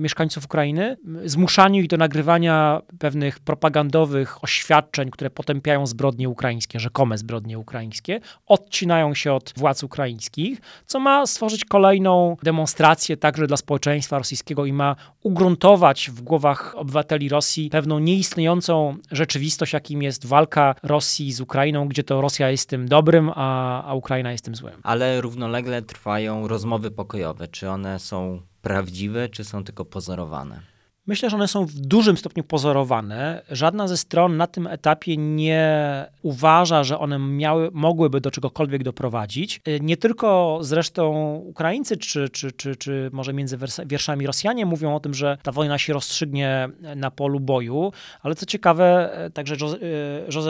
mieszkańców 0.00 0.44
Ukrainy, 0.44 0.96
zmuszaniu 1.24 1.80
ich 1.80 1.88
do 1.88 1.96
nagrywania 1.96 2.82
pewnych 2.98 3.38
propagandowych 3.38 4.44
oświadczeń, 4.44 5.10
które 5.10 5.30
potępiają 5.30 5.86
zbrodnie 5.86 6.28
ukraińskie, 6.28 6.80
rzekome 6.80 7.18
zbrodnie 7.18 7.58
ukraińskie, 7.58 8.20
odcinają 8.46 9.14
się 9.14 9.32
od 9.32 9.52
władz 9.56 9.82
ukraińskich, 9.82 10.60
co 10.86 11.00
ma 11.00 11.26
stworzyć 11.26 11.64
kolejną 11.64 12.36
demonstrację 12.42 13.16
także 13.16 13.46
dla 13.46 13.56
społeczeństwa 13.56 14.18
rosyjskiego 14.18 14.66
i 14.66 14.72
ma 14.72 14.96
ugruntować 15.22 16.10
w 16.10 16.22
głowach 16.22 16.74
obywateli 16.76 17.28
Rosji 17.28 17.70
pewną 17.70 17.98
nieistniejącą 17.98 18.96
rzeczywistość, 19.10 19.72
jakim 19.72 20.02
jest 20.02 20.26
walka 20.26 20.74
Rosji 20.82 21.32
z 21.32 21.40
Ukrainą, 21.40 21.88
gdzie 21.88 22.04
to 22.04 22.20
Rosja 22.20 22.50
jest 22.50 22.68
tym 22.68 22.88
dobrym, 22.88 23.30
a, 23.34 23.84
a 23.84 23.94
Ukraina 23.94 24.32
jest 24.32 24.44
tym 24.44 24.54
złym. 24.54 24.80
Ale 24.82 25.20
równolegle 25.20 25.82
trwają 25.82 26.48
rozmowy 26.48 26.90
pokojowe. 26.90 27.48
Czy 27.48 27.68
one 27.68 27.98
są 27.98 28.49
prawdziwe, 28.62 29.28
czy 29.28 29.44
są 29.44 29.64
tylko 29.64 29.84
pozorowane? 29.84 30.62
Myślę, 31.10 31.30
że 31.30 31.36
one 31.36 31.48
są 31.48 31.66
w 31.66 31.74
dużym 31.74 32.16
stopniu 32.16 32.44
pozorowane. 32.44 33.42
Żadna 33.50 33.88
ze 33.88 33.96
stron 33.96 34.36
na 34.36 34.46
tym 34.46 34.66
etapie 34.66 35.16
nie 35.16 36.06
uważa, 36.22 36.84
że 36.84 36.98
one 36.98 37.18
miały, 37.18 37.70
mogłyby 37.72 38.20
do 38.20 38.30
czegokolwiek 38.30 38.82
doprowadzić. 38.82 39.60
Y, 39.68 39.80
nie 39.82 39.96
tylko 39.96 40.58
zresztą 40.62 41.34
Ukraińcy, 41.34 41.96
czy, 41.96 42.28
czy, 42.28 42.52
czy, 42.52 42.76
czy 42.76 43.10
może 43.12 43.32
między 43.32 43.58
wierszami 43.86 44.26
Rosjanie 44.26 44.66
mówią 44.66 44.94
o 44.94 45.00
tym, 45.00 45.14
że 45.14 45.38
ta 45.42 45.52
wojna 45.52 45.78
się 45.78 45.92
rozstrzygnie 45.92 46.68
na 46.96 47.10
polu 47.10 47.40
boju, 47.40 47.92
ale 48.22 48.34
co 48.34 48.46
ciekawe, 48.46 49.10
y, 49.26 49.30
także 49.30 49.56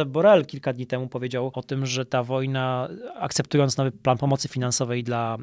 y, 0.01 0.05
Borrell 0.07 0.47
kilka 0.47 0.73
dni 0.73 0.87
temu 0.87 1.09
powiedział 1.09 1.51
o 1.55 1.63
tym, 1.63 1.87
że 1.87 2.07
ta 2.07 2.23
wojna, 2.23 2.89
akceptując 3.19 3.77
nowy 3.77 3.93
plan 3.93 4.19
pomocy 4.19 4.49
finansowej 4.49 5.05
dla, 5.05 5.39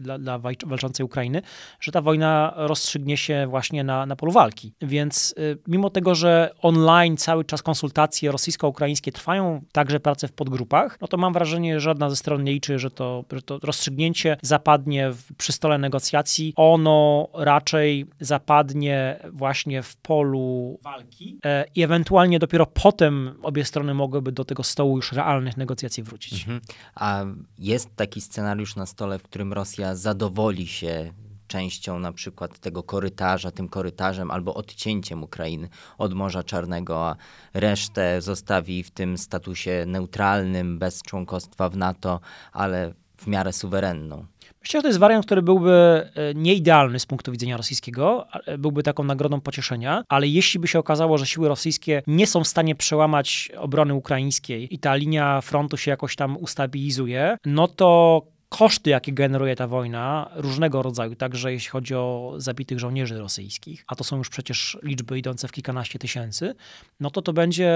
dla, 0.00 0.18
dla 0.18 0.38
walczącej 0.66 1.06
Ukrainy, 1.06 1.42
że 1.80 1.92
ta 1.92 2.00
wojna 2.00 2.52
rozstrzygnie 2.56 3.16
się 3.16 3.46
właśnie 3.46 3.84
na, 3.84 4.06
na 4.06 4.16
polu 4.16 4.31
walki. 4.32 4.74
Więc 4.80 5.34
y, 5.38 5.58
mimo 5.66 5.90
tego, 5.90 6.14
że 6.14 6.50
online 6.62 7.16
cały 7.16 7.44
czas 7.44 7.62
konsultacje 7.62 8.32
rosyjsko-ukraińskie 8.32 9.12
trwają, 9.12 9.62
także 9.72 10.00
prace 10.00 10.28
w 10.28 10.32
podgrupach, 10.32 10.98
no 11.00 11.08
to 11.08 11.16
mam 11.16 11.32
wrażenie, 11.32 11.80
że 11.80 11.92
żadna 11.92 12.10
ze 12.10 12.16
stron 12.16 12.44
nie 12.44 12.52
liczy, 12.52 12.78
że 12.78 12.90
to, 12.90 13.24
że 13.32 13.42
to 13.42 13.58
rozstrzygnięcie 13.62 14.36
zapadnie 14.42 15.10
w, 15.10 15.34
przy 15.34 15.52
stole 15.52 15.78
negocjacji. 15.78 16.52
Ono 16.56 17.28
raczej 17.34 18.06
zapadnie 18.20 19.20
właśnie 19.32 19.82
w 19.82 19.96
polu 19.96 20.78
walki 20.82 21.38
e, 21.44 21.64
i 21.74 21.82
ewentualnie 21.82 22.38
dopiero 22.38 22.66
potem 22.66 23.34
obie 23.42 23.64
strony 23.64 23.94
mogłyby 23.94 24.32
do 24.32 24.44
tego 24.44 24.62
stołu 24.62 24.96
już 24.96 25.12
realnych 25.12 25.56
negocjacji 25.56 26.02
wrócić. 26.02 26.40
Mhm. 26.40 26.60
A 26.94 27.24
jest 27.58 27.96
taki 27.96 28.20
scenariusz 28.20 28.76
na 28.76 28.86
stole, 28.86 29.18
w 29.18 29.22
którym 29.22 29.52
Rosja 29.52 29.94
zadowoli 29.94 30.66
się 30.66 31.12
częścią 31.52 31.98
na 31.98 32.12
przykład 32.12 32.58
tego 32.58 32.82
korytarza, 32.82 33.50
tym 33.50 33.68
korytarzem 33.68 34.30
albo 34.30 34.54
odcięciem 34.54 35.22
Ukrainy 35.22 35.68
od 35.98 36.14
Morza 36.14 36.42
Czarnego, 36.42 37.08
a 37.08 37.16
resztę 37.54 38.20
zostawi 38.20 38.82
w 38.82 38.90
tym 38.90 39.18
statusie 39.18 39.84
neutralnym, 39.86 40.78
bez 40.78 41.02
członkostwa 41.02 41.68
w 41.68 41.76
NATO, 41.76 42.20
ale 42.52 42.94
w 43.16 43.26
miarę 43.26 43.52
suwerenną. 43.52 44.26
Myślę, 44.60 44.78
że 44.78 44.82
to 44.82 44.88
jest 44.88 44.98
wariant, 44.98 45.26
który 45.26 45.42
byłby 45.42 45.72
e, 45.72 46.34
nieidealny 46.34 46.98
z 46.98 47.06
punktu 47.06 47.32
widzenia 47.32 47.56
rosyjskiego, 47.56 48.26
byłby 48.58 48.82
taką 48.82 49.04
nagrodą 49.04 49.40
pocieszenia, 49.40 50.04
ale 50.08 50.26
jeśli 50.26 50.60
by 50.60 50.68
się 50.68 50.78
okazało, 50.78 51.18
że 51.18 51.26
siły 51.26 51.48
rosyjskie 51.48 52.02
nie 52.06 52.26
są 52.26 52.44
w 52.44 52.48
stanie 52.48 52.74
przełamać 52.74 53.52
obrony 53.58 53.94
ukraińskiej 53.94 54.74
i 54.74 54.78
ta 54.78 54.94
linia 54.94 55.40
frontu 55.40 55.76
się 55.76 55.90
jakoś 55.90 56.16
tam 56.16 56.36
ustabilizuje, 56.36 57.36
no 57.44 57.68
to 57.68 58.22
koszty, 58.52 58.90
jakie 58.90 59.12
generuje 59.12 59.56
ta 59.56 59.66
wojna, 59.66 60.30
różnego 60.34 60.82
rodzaju, 60.82 61.14
także 61.14 61.52
jeśli 61.52 61.70
chodzi 61.70 61.94
o 61.94 62.34
zabitych 62.36 62.78
żołnierzy 62.78 63.18
rosyjskich, 63.18 63.84
a 63.86 63.96
to 63.96 64.04
są 64.04 64.16
już 64.16 64.28
przecież 64.28 64.78
liczby 64.82 65.18
idące 65.18 65.48
w 65.48 65.52
kilkanaście 65.52 65.98
tysięcy, 65.98 66.54
no 67.00 67.10
to 67.10 67.22
to 67.22 67.32
będzie, 67.32 67.72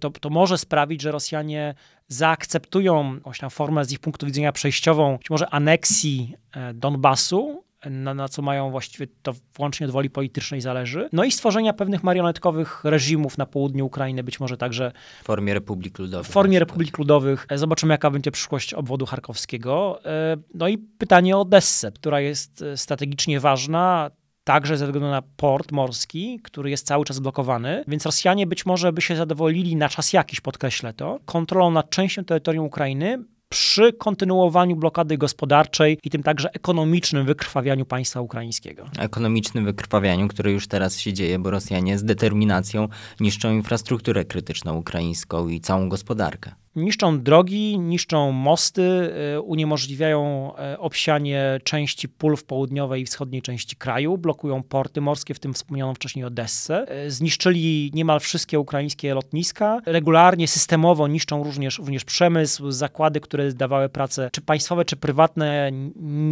to, 0.00 0.10
to 0.10 0.30
może 0.30 0.58
sprawić, 0.58 1.02
że 1.02 1.12
Rosjanie 1.12 1.74
zaakceptują 2.08 3.14
jakąś 3.14 3.38
tam 3.38 3.50
formę 3.50 3.84
z 3.84 3.92
ich 3.92 3.98
punktu 3.98 4.26
widzenia 4.26 4.52
przejściową, 4.52 5.16
być 5.16 5.30
może 5.30 5.50
aneksji 5.50 6.36
e, 6.52 6.74
Donbasu, 6.74 7.64
na, 7.90 8.14
na 8.14 8.28
co 8.28 8.42
mają 8.42 8.70
właściwie 8.70 9.06
to 9.22 9.32
włącznie 9.56 9.86
od 9.86 9.92
woli 9.92 10.10
politycznej 10.10 10.60
zależy. 10.60 11.08
No 11.12 11.24
i 11.24 11.32
stworzenia 11.32 11.72
pewnych 11.72 12.02
marionetkowych 12.02 12.84
reżimów 12.84 13.38
na 13.38 13.46
południu 13.46 13.86
Ukrainy, 13.86 14.24
być 14.24 14.40
może 14.40 14.56
także 14.56 14.92
w 15.22 15.24
formie 15.24 15.54
Republik 15.54 15.98
Ludowych. 15.98 16.26
W 16.26 16.30
formie 16.30 16.58
Republik 16.58 16.98
Ludowych. 16.98 17.46
E, 17.48 17.58
zobaczymy, 17.58 17.94
jaka 17.94 18.10
będzie 18.10 18.30
przyszłość 18.30 18.74
obwodu 18.74 19.06
charkowskiego. 19.06 20.00
E, 20.04 20.36
no 20.54 20.68
i 20.68 20.78
pytanie 20.78 21.36
o 21.36 21.40
Odessę, 21.40 21.92
która 21.92 22.20
jest 22.20 22.62
e, 22.62 22.76
strategicznie 22.76 23.40
ważna 23.40 24.10
także 24.44 24.76
ze 24.76 24.86
względu 24.86 25.10
na 25.10 25.22
port 25.36 25.72
morski, 25.72 26.40
który 26.42 26.70
jest 26.70 26.86
cały 26.86 27.04
czas 27.04 27.18
blokowany, 27.18 27.84
więc 27.88 28.06
Rosjanie 28.06 28.46
być 28.46 28.66
może 28.66 28.92
by 28.92 29.00
się 29.00 29.16
zadowolili 29.16 29.76
na 29.76 29.88
czas 29.88 30.12
jakiś, 30.12 30.40
podkreślę 30.40 30.92
to, 30.92 31.20
kontrolą 31.24 31.70
nad 31.70 31.90
częścią 31.90 32.24
terytorium 32.24 32.66
Ukrainy, 32.66 33.24
przy 33.48 33.92
kontynuowaniu 33.92 34.76
blokady 34.76 35.18
gospodarczej 35.18 35.98
i 36.02 36.10
tym 36.10 36.22
także 36.22 36.52
ekonomicznym 36.52 37.26
wykrwawianiu 37.26 37.84
państwa 37.86 38.20
ukraińskiego. 38.20 38.86
Ekonomicznym 38.98 39.64
wykrwawianiu, 39.64 40.28
które 40.28 40.52
już 40.52 40.66
teraz 40.66 40.98
się 40.98 41.12
dzieje, 41.12 41.38
bo 41.38 41.50
Rosjanie 41.50 41.98
z 41.98 42.04
determinacją 42.04 42.88
niszczą 43.20 43.52
infrastrukturę 43.52 44.24
krytyczną 44.24 44.76
ukraińską 44.76 45.48
i 45.48 45.60
całą 45.60 45.88
gospodarkę 45.88 46.63
niszczą 46.76 47.22
drogi, 47.22 47.78
niszczą 47.78 48.32
mosty, 48.32 49.10
y, 49.36 49.40
uniemożliwiają 49.40 50.52
e, 50.56 50.78
obsianie 50.78 51.60
części 51.64 52.08
pól 52.08 52.36
w 52.36 52.44
południowej 52.44 53.02
i 53.02 53.04
wschodniej 53.04 53.42
części 53.42 53.76
kraju, 53.76 54.18
blokują 54.18 54.62
porty 54.62 55.00
morskie, 55.00 55.34
w 55.34 55.38
tym 55.38 55.54
wspomnianą 55.54 55.94
wcześniej 55.94 56.24
Odessę. 56.24 56.88
E, 56.88 57.10
zniszczyli 57.10 57.90
niemal 57.94 58.20
wszystkie 58.20 58.60
ukraińskie 58.60 59.14
lotniska. 59.14 59.80
Regularnie, 59.86 60.48
systemowo 60.48 61.08
niszczą 61.08 61.44
również, 61.44 61.78
również 61.78 62.04
przemysł, 62.04 62.70
zakłady, 62.70 63.20
które 63.20 63.52
dawały 63.52 63.88
pracę, 63.88 64.28
czy 64.32 64.40
państwowe, 64.40 64.84
czy 64.84 64.96
prywatne, 64.96 65.70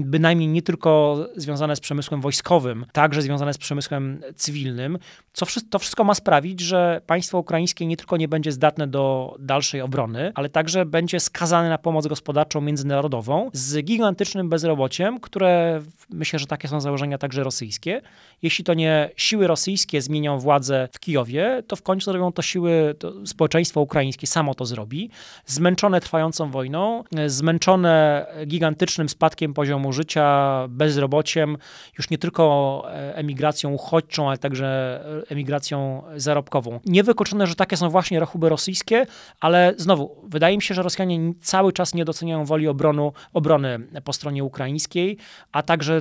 bynajmniej 0.04 0.48
nie 0.48 0.62
tylko 0.62 1.18
związane 1.36 1.76
z 1.76 1.80
przemysłem 1.80 2.20
wojskowym, 2.20 2.86
także 2.92 3.22
związane 3.22 3.54
z 3.54 3.58
przemysłem 3.58 4.20
cywilnym. 4.36 4.98
Co, 5.32 5.46
to 5.70 5.78
wszystko 5.78 6.04
ma 6.04 6.14
sprawić, 6.14 6.60
że 6.60 7.00
państwo 7.06 7.38
ukraińskie 7.38 7.86
nie 7.86 7.96
tylko 7.96 8.16
nie 8.16 8.28
będzie 8.28 8.52
zdatne 8.52 8.86
do 8.86 9.36
dalszej 9.38 9.80
obrony, 9.80 10.31
ale 10.34 10.48
także 10.48 10.86
będzie 10.86 11.20
skazany 11.20 11.68
na 11.68 11.78
pomoc 11.78 12.06
gospodarczą 12.06 12.60
międzynarodową 12.60 13.50
z 13.52 13.84
gigantycznym 13.84 14.48
bezrobociem, 14.48 15.20
które 15.20 15.82
myślę, 16.10 16.38
że 16.38 16.46
takie 16.46 16.68
są 16.68 16.80
założenia 16.80 17.18
także 17.18 17.44
rosyjskie. 17.44 18.02
Jeśli 18.42 18.64
to 18.64 18.74
nie 18.74 19.10
siły 19.16 19.46
rosyjskie 19.46 20.02
zmienią 20.02 20.38
władzę 20.38 20.88
w 20.92 21.00
Kijowie, 21.00 21.62
to 21.66 21.76
w 21.76 21.82
końcu 21.82 22.10
zrobią 22.10 22.32
to 22.32 22.42
siły, 22.42 22.94
to 22.98 23.26
społeczeństwo 23.26 23.80
ukraińskie 23.80 24.26
samo 24.26 24.54
to 24.54 24.64
zrobi. 24.66 25.10
Zmęczone 25.46 26.00
trwającą 26.00 26.50
wojną, 26.50 27.04
zmęczone 27.26 28.26
gigantycznym 28.46 29.08
spadkiem 29.08 29.54
poziomu 29.54 29.92
życia, 29.92 30.58
bezrobociem, 30.68 31.56
już 31.98 32.10
nie 32.10 32.18
tylko 32.18 32.84
e, 32.86 33.16
emigracją 33.16 33.72
uchodźczą, 33.72 34.28
ale 34.28 34.38
także 34.38 35.00
emigracją 35.28 36.02
zarobkową. 36.16 36.80
Niewykluczone, 36.86 37.46
że 37.46 37.54
takie 37.54 37.76
są 37.76 37.88
właśnie 37.88 38.20
rachuby 38.20 38.48
rosyjskie, 38.48 39.06
ale 39.40 39.74
znowu, 39.76 40.21
wydaje 40.22 40.56
mi 40.56 40.62
się, 40.62 40.74
że 40.74 40.82
Rosjanie 40.82 41.32
cały 41.40 41.72
czas 41.72 41.94
nie 41.94 42.04
doceniają 42.04 42.44
woli 42.44 42.68
obronu, 42.68 43.12
obrony 43.32 43.78
po 44.04 44.12
stronie 44.12 44.44
ukraińskiej, 44.44 45.18
a 45.52 45.62
także 45.62 46.00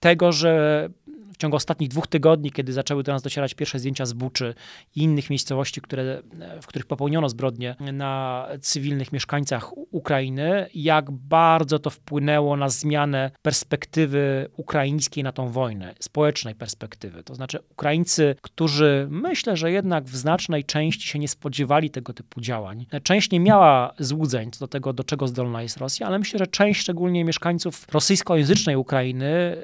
tego, 0.00 0.32
że 0.32 0.88
ciągu 1.40 1.56
ostatnich 1.56 1.88
dwóch 1.88 2.06
tygodni, 2.06 2.52
kiedy 2.52 2.72
zaczęły 2.72 3.02
do 3.02 3.12
nas 3.12 3.22
docierać 3.22 3.54
pierwsze 3.54 3.78
zdjęcia 3.78 4.06
z 4.06 4.12
Buczy 4.12 4.54
i 4.96 5.02
innych 5.02 5.30
miejscowości, 5.30 5.80
które, 5.80 6.22
w 6.62 6.66
których 6.66 6.86
popełniono 6.86 7.28
zbrodnie 7.28 7.76
na 7.92 8.46
cywilnych 8.60 9.12
mieszkańcach 9.12 9.76
Ukrainy, 9.76 10.66
jak 10.74 11.10
bardzo 11.10 11.78
to 11.78 11.90
wpłynęło 11.90 12.56
na 12.56 12.68
zmianę 12.68 13.30
perspektywy 13.42 14.48
ukraińskiej 14.56 15.24
na 15.24 15.32
tą 15.32 15.48
wojnę, 15.48 15.94
społecznej 16.00 16.54
perspektywy. 16.54 17.22
To 17.22 17.34
znaczy 17.34 17.58
Ukraińcy, 17.70 18.36
którzy 18.42 19.06
myślę, 19.10 19.56
że 19.56 19.72
jednak 19.72 20.04
w 20.04 20.16
znacznej 20.16 20.64
części 20.64 21.08
się 21.08 21.18
nie 21.18 21.28
spodziewali 21.28 21.90
tego 21.90 22.12
typu 22.12 22.40
działań. 22.40 22.86
Część 23.02 23.30
nie 23.30 23.40
miała 23.40 23.94
złudzeń 23.98 24.50
co 24.50 24.60
do 24.60 24.68
tego, 24.68 24.92
do 24.92 25.04
czego 25.04 25.28
zdolna 25.28 25.62
jest 25.62 25.76
Rosja, 25.76 26.06
ale 26.06 26.18
myślę, 26.18 26.38
że 26.38 26.46
część 26.46 26.80
szczególnie 26.80 27.24
mieszkańców 27.24 27.86
rosyjskojęzycznej 27.92 28.76
Ukrainy 28.76 29.56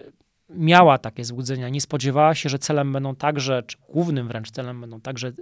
miała 0.48 0.98
takie 0.98 1.24
złudzenia, 1.24 1.68
nie 1.68 1.80
spodziewała 1.80 2.34
się, 2.34 2.48
że 2.48 2.58
celem 2.58 2.92
będą 2.92 3.14
także, 3.14 3.62
czy 3.66 3.76
głównym 3.88 4.28
wręcz 4.28 4.50
celem 4.50 4.80
będą 4.80 5.00
także 5.00 5.32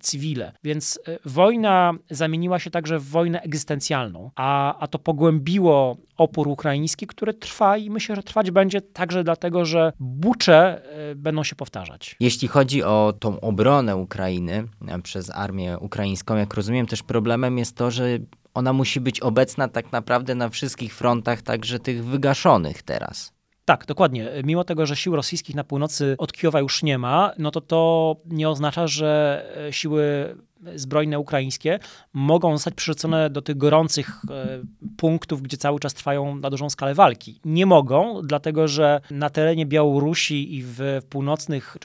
cywile. 0.00 0.52
Więc 0.64 1.00
e, 1.08 1.18
wojna 1.24 1.92
zamieniła 2.10 2.58
się 2.58 2.70
także 2.70 2.98
w 2.98 3.08
wojnę 3.08 3.42
egzystencjalną, 3.42 4.30
a, 4.36 4.78
a 4.78 4.86
to 4.86 4.98
pogłębiło 4.98 5.96
opór 6.16 6.48
ukraiński, 6.48 7.06
który 7.06 7.34
trwa 7.34 7.76
i 7.76 7.90
myślę, 7.90 8.16
że 8.16 8.22
trwać 8.22 8.50
będzie 8.50 8.80
także 8.80 9.24
dlatego, 9.24 9.64
że 9.64 9.92
bucze 10.00 10.82
e, 11.10 11.14
będą 11.14 11.44
się 11.44 11.56
powtarzać. 11.56 12.16
Jeśli 12.20 12.48
chodzi 12.48 12.82
o 12.82 13.14
tą 13.20 13.40
obronę 13.40 13.96
Ukrainy 13.96 14.64
e, 14.88 15.02
przez 15.02 15.30
armię 15.30 15.78
ukraińską, 15.78 16.36
jak 16.36 16.54
rozumiem, 16.54 16.86
też 16.86 17.02
problemem 17.02 17.58
jest 17.58 17.76
to, 17.76 17.90
że 17.90 18.18
ona 18.54 18.72
musi 18.72 19.00
być 19.00 19.20
obecna 19.20 19.68
tak 19.68 19.92
naprawdę 19.92 20.34
na 20.34 20.48
wszystkich 20.48 20.94
frontach, 20.94 21.42
także 21.42 21.78
tych 21.78 22.04
wygaszonych 22.04 22.82
teraz. 22.82 23.32
Tak, 23.64 23.86
dokładnie. 23.86 24.30
Mimo 24.44 24.64
tego, 24.64 24.86
że 24.86 24.96
sił 24.96 25.16
rosyjskich 25.16 25.56
na 25.56 25.64
północy 25.64 26.14
od 26.18 26.32
Kijowa 26.32 26.60
już 26.60 26.82
nie 26.82 26.98
ma, 26.98 27.32
no 27.38 27.50
to 27.50 27.60
to 27.60 28.16
nie 28.26 28.48
oznacza, 28.48 28.86
że 28.86 29.44
e, 29.68 29.72
siły 29.72 30.34
zbrojne 30.74 31.18
ukraińskie 31.18 31.78
mogą 32.12 32.52
zostać 32.52 32.74
przerzucone 32.74 33.30
do 33.30 33.42
tych 33.42 33.56
gorących 33.56 34.10
e, 34.30 34.62
punktów, 34.96 35.42
gdzie 35.42 35.56
cały 35.56 35.80
czas 35.80 35.94
trwają 35.94 36.36
na 36.36 36.50
dużą 36.50 36.70
skalę 36.70 36.94
walki. 36.94 37.40
Nie 37.44 37.66
mogą, 37.66 38.22
dlatego 38.22 38.68
że 38.68 39.00
na 39.10 39.30
terenie 39.30 39.66
Białorusi 39.66 40.54
i 40.54 40.62
w 40.62 41.00
północnych 41.08 41.76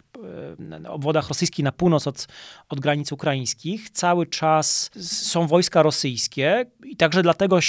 e, 0.84 0.90
obwodach 0.90 1.28
rosyjskich 1.28 1.66
na 1.66 1.72
północ 1.72 2.08
od, 2.08 2.28
od 2.70 2.80
granic 2.80 3.12
ukraińskich 3.12 3.90
cały 3.90 4.26
czas 4.26 4.90
są 5.02 5.48
wojska 5.48 5.84
rosyjskie 5.84 6.66
i 6.86 6.96
także 6.96 7.24
dlatego 7.24 7.60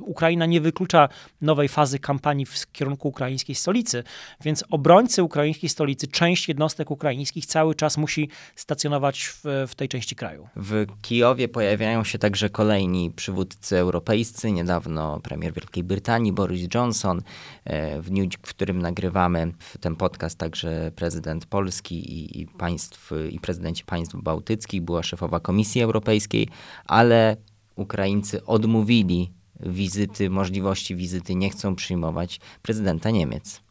Ukraina 0.00 0.46
nie 0.46 0.60
wyklucza 0.60 1.08
nowej 1.40 1.68
fazy 1.68 1.98
kampanii 1.98 2.46
w 2.46 2.72
kierunku 2.72 3.08
ukraińskiej 3.08 3.54
stolicy. 3.54 4.04
Więc 4.40 4.64
obrońcy 4.70 5.22
ukraińskiej 5.22 5.70
stolicy, 5.70 6.06
część 6.06 6.48
jednostek 6.48 6.90
ukraińskich 6.90 7.46
cały 7.46 7.74
czas 7.74 7.96
musi 7.96 8.28
stacjonować 8.56 9.24
w, 9.24 9.66
w 9.68 9.74
tej 9.74 9.88
części 9.88 10.16
kraju. 10.16 10.47
W 10.56 10.86
Kijowie 11.02 11.48
pojawiają 11.48 12.04
się 12.04 12.18
także 12.18 12.50
kolejni 12.50 13.10
przywódcy 13.10 13.78
europejscy. 13.78 14.52
Niedawno 14.52 15.20
premier 15.20 15.54
Wielkiej 15.54 15.84
Brytanii 15.84 16.32
Boris 16.32 16.68
Johnson. 16.74 17.22
E, 17.64 18.02
w 18.02 18.10
dniu, 18.10 18.28
w 18.42 18.48
którym 18.48 18.82
nagrywamy 18.82 19.52
ten 19.80 19.96
podcast, 19.96 20.38
także 20.38 20.92
prezydent 20.96 21.46
Polski 21.46 21.94
i, 21.94 22.40
i 22.40 22.46
państw, 22.46 23.10
i 23.30 23.40
prezydenci 23.40 23.84
państw 23.84 24.16
bałtyckich, 24.16 24.82
była 24.82 25.02
szefowa 25.02 25.40
Komisji 25.40 25.82
Europejskiej, 25.82 26.48
ale 26.84 27.36
Ukraińcy 27.76 28.44
odmówili 28.44 29.32
wizyty, 29.60 30.30
możliwości 30.30 30.96
wizyty, 30.96 31.34
nie 31.34 31.50
chcą 31.50 31.74
przyjmować 31.74 32.40
prezydenta 32.62 33.10
Niemiec. 33.10 33.67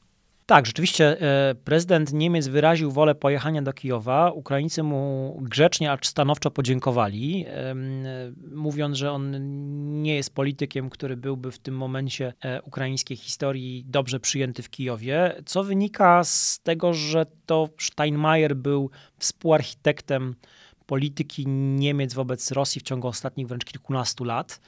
Tak, 0.47 0.65
rzeczywiście 0.65 1.21
e, 1.21 1.55
prezydent 1.55 2.13
Niemiec 2.13 2.47
wyraził 2.47 2.91
wolę 2.91 3.15
pojechania 3.15 3.61
do 3.61 3.73
Kijowa. 3.73 4.31
Ukraińcy 4.31 4.83
mu 4.83 5.37
grzecznie, 5.41 5.91
acz 5.91 6.07
stanowczo 6.07 6.51
podziękowali, 6.51 7.45
mówiąc, 8.51 8.97
że 8.97 9.11
on 9.11 9.35
nie 10.01 10.15
jest 10.15 10.35
politykiem, 10.35 10.89
który 10.89 11.17
byłby 11.17 11.51
w 11.51 11.59
tym 11.59 11.77
momencie 11.77 12.33
e, 12.41 12.61
ukraińskiej 12.61 13.17
historii 13.17 13.85
dobrze 13.87 14.19
przyjęty 14.19 14.63
w 14.63 14.69
Kijowie, 14.69 15.35
co 15.45 15.63
wynika 15.63 16.23
z 16.23 16.59
tego, 16.63 16.93
że 16.93 17.25
to 17.45 17.69
Steinmeier 17.79 18.55
był 18.55 18.89
współarchitektem 19.19 20.35
polityki 20.85 21.47
Niemiec 21.47 22.13
wobec 22.13 22.51
Rosji 22.51 22.81
w 22.81 22.83
ciągu 22.83 23.07
ostatnich 23.07 23.47
wręcz 23.47 23.65
kilkunastu 23.65 24.23
lat. 24.23 24.59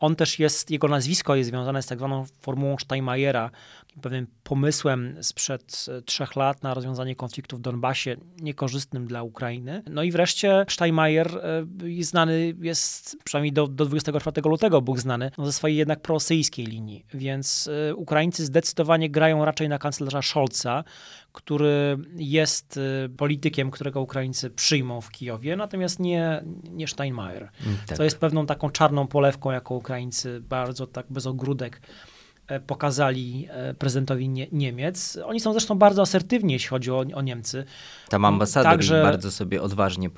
On 0.00 0.16
też 0.16 0.38
jest, 0.38 0.70
jego 0.70 0.88
nazwisko 0.88 1.36
jest 1.36 1.50
związane 1.50 1.82
z 1.82 1.86
tak 1.86 1.98
zwaną 1.98 2.24
formułą 2.40 2.76
Steinmeiera, 2.78 3.50
pewnym 3.98 4.26
pomysłem 4.42 5.16
sprzed 5.22 5.86
e, 5.88 6.02
trzech 6.02 6.36
lat 6.36 6.62
na 6.62 6.74
rozwiązanie 6.74 7.16
konfliktu 7.16 7.56
w 7.56 7.60
Donbasie, 7.60 8.16
niekorzystnym 8.40 9.06
dla 9.06 9.22
Ukrainy. 9.22 9.82
No 9.90 10.02
i 10.02 10.10
wreszcie 10.10 10.64
Steinmeier 10.68 11.36
e, 11.36 12.02
znany, 12.02 12.54
jest 12.60 13.16
przynajmniej 13.24 13.52
do, 13.52 13.66
do 13.66 13.84
24 13.84 14.42
lutego 14.44 14.82
był 14.82 14.96
znany 14.96 15.30
no, 15.38 15.46
ze 15.46 15.52
swojej 15.52 15.76
jednak 15.76 16.02
prorosyjskiej 16.02 16.66
linii, 16.66 17.04
więc 17.14 17.70
e, 17.88 17.94
Ukraińcy 17.94 18.44
zdecydowanie 18.44 19.10
grają 19.10 19.44
raczej 19.44 19.68
na 19.68 19.78
kanclerza 19.78 20.22
Scholza, 20.22 20.84
który 21.32 21.98
jest 22.16 22.80
politykiem, 23.16 23.70
którego 23.70 24.00
Ukraińcy 24.00 24.50
przyjmą 24.50 25.00
w 25.00 25.10
Kijowie, 25.10 25.56
natomiast 25.56 26.00
nie, 26.00 26.44
nie 26.70 26.88
Steinmeier, 26.88 27.48
mm, 27.66 27.78
tak. 27.86 27.98
co 27.98 28.04
jest 28.04 28.18
pewną 28.18 28.46
taką 28.46 28.70
czarną 28.70 29.06
polewką, 29.06 29.50
jaką 29.50 29.74
Ukraińcy 29.88 30.40
bardzo 30.40 30.86
tak 30.86 31.06
bez 31.10 31.26
ogródek 31.26 31.80
pokazali 32.66 33.48
e, 33.50 33.74
prezydentowi 33.74 34.28
Nie 34.28 34.48
Niemiec. 34.52 35.18
Oni 35.24 35.40
są 35.40 35.52
zresztą 35.52 35.74
bardzo 35.74 36.02
asertywni, 36.02 36.52
jeśli 36.52 36.68
chodzi 36.68 36.90
o, 36.90 37.04
o 37.14 37.22
Niemcy. 37.22 37.64
Tam 38.08 38.24
ambasador 38.24 38.72
także, 38.72 39.02
bardzo 39.02 39.30
sobie 39.30 39.62
odważnie 39.62 40.10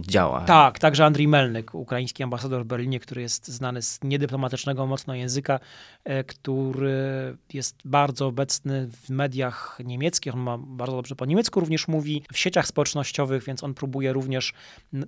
działa. 0.00 0.40
Tak, 0.40 0.78
także 0.78 1.04
Andrzej 1.04 1.28
Melnyk, 1.28 1.74
ukraiński 1.74 2.22
ambasador 2.22 2.64
w 2.64 2.66
Berlinie, 2.66 3.00
który 3.00 3.22
jest 3.22 3.48
znany 3.48 3.82
z 3.82 4.00
niedyplomatycznego 4.02 4.86
mocno 4.86 5.14
języka, 5.14 5.60
e, 6.04 6.24
który 6.24 7.36
jest 7.52 7.76
bardzo 7.84 8.26
obecny 8.26 8.88
w 8.88 9.10
mediach 9.10 9.78
niemieckich. 9.84 10.34
On 10.34 10.40
ma 10.40 10.58
bardzo 10.58 10.96
dobrze 10.96 11.16
po 11.16 11.26
niemiecku 11.26 11.60
również 11.60 11.88
mówi, 11.88 12.22
w 12.32 12.38
sieciach 12.38 12.66
społecznościowych, 12.66 13.44
więc 13.44 13.64
on 13.64 13.74
próbuje 13.74 14.12
również 14.12 14.52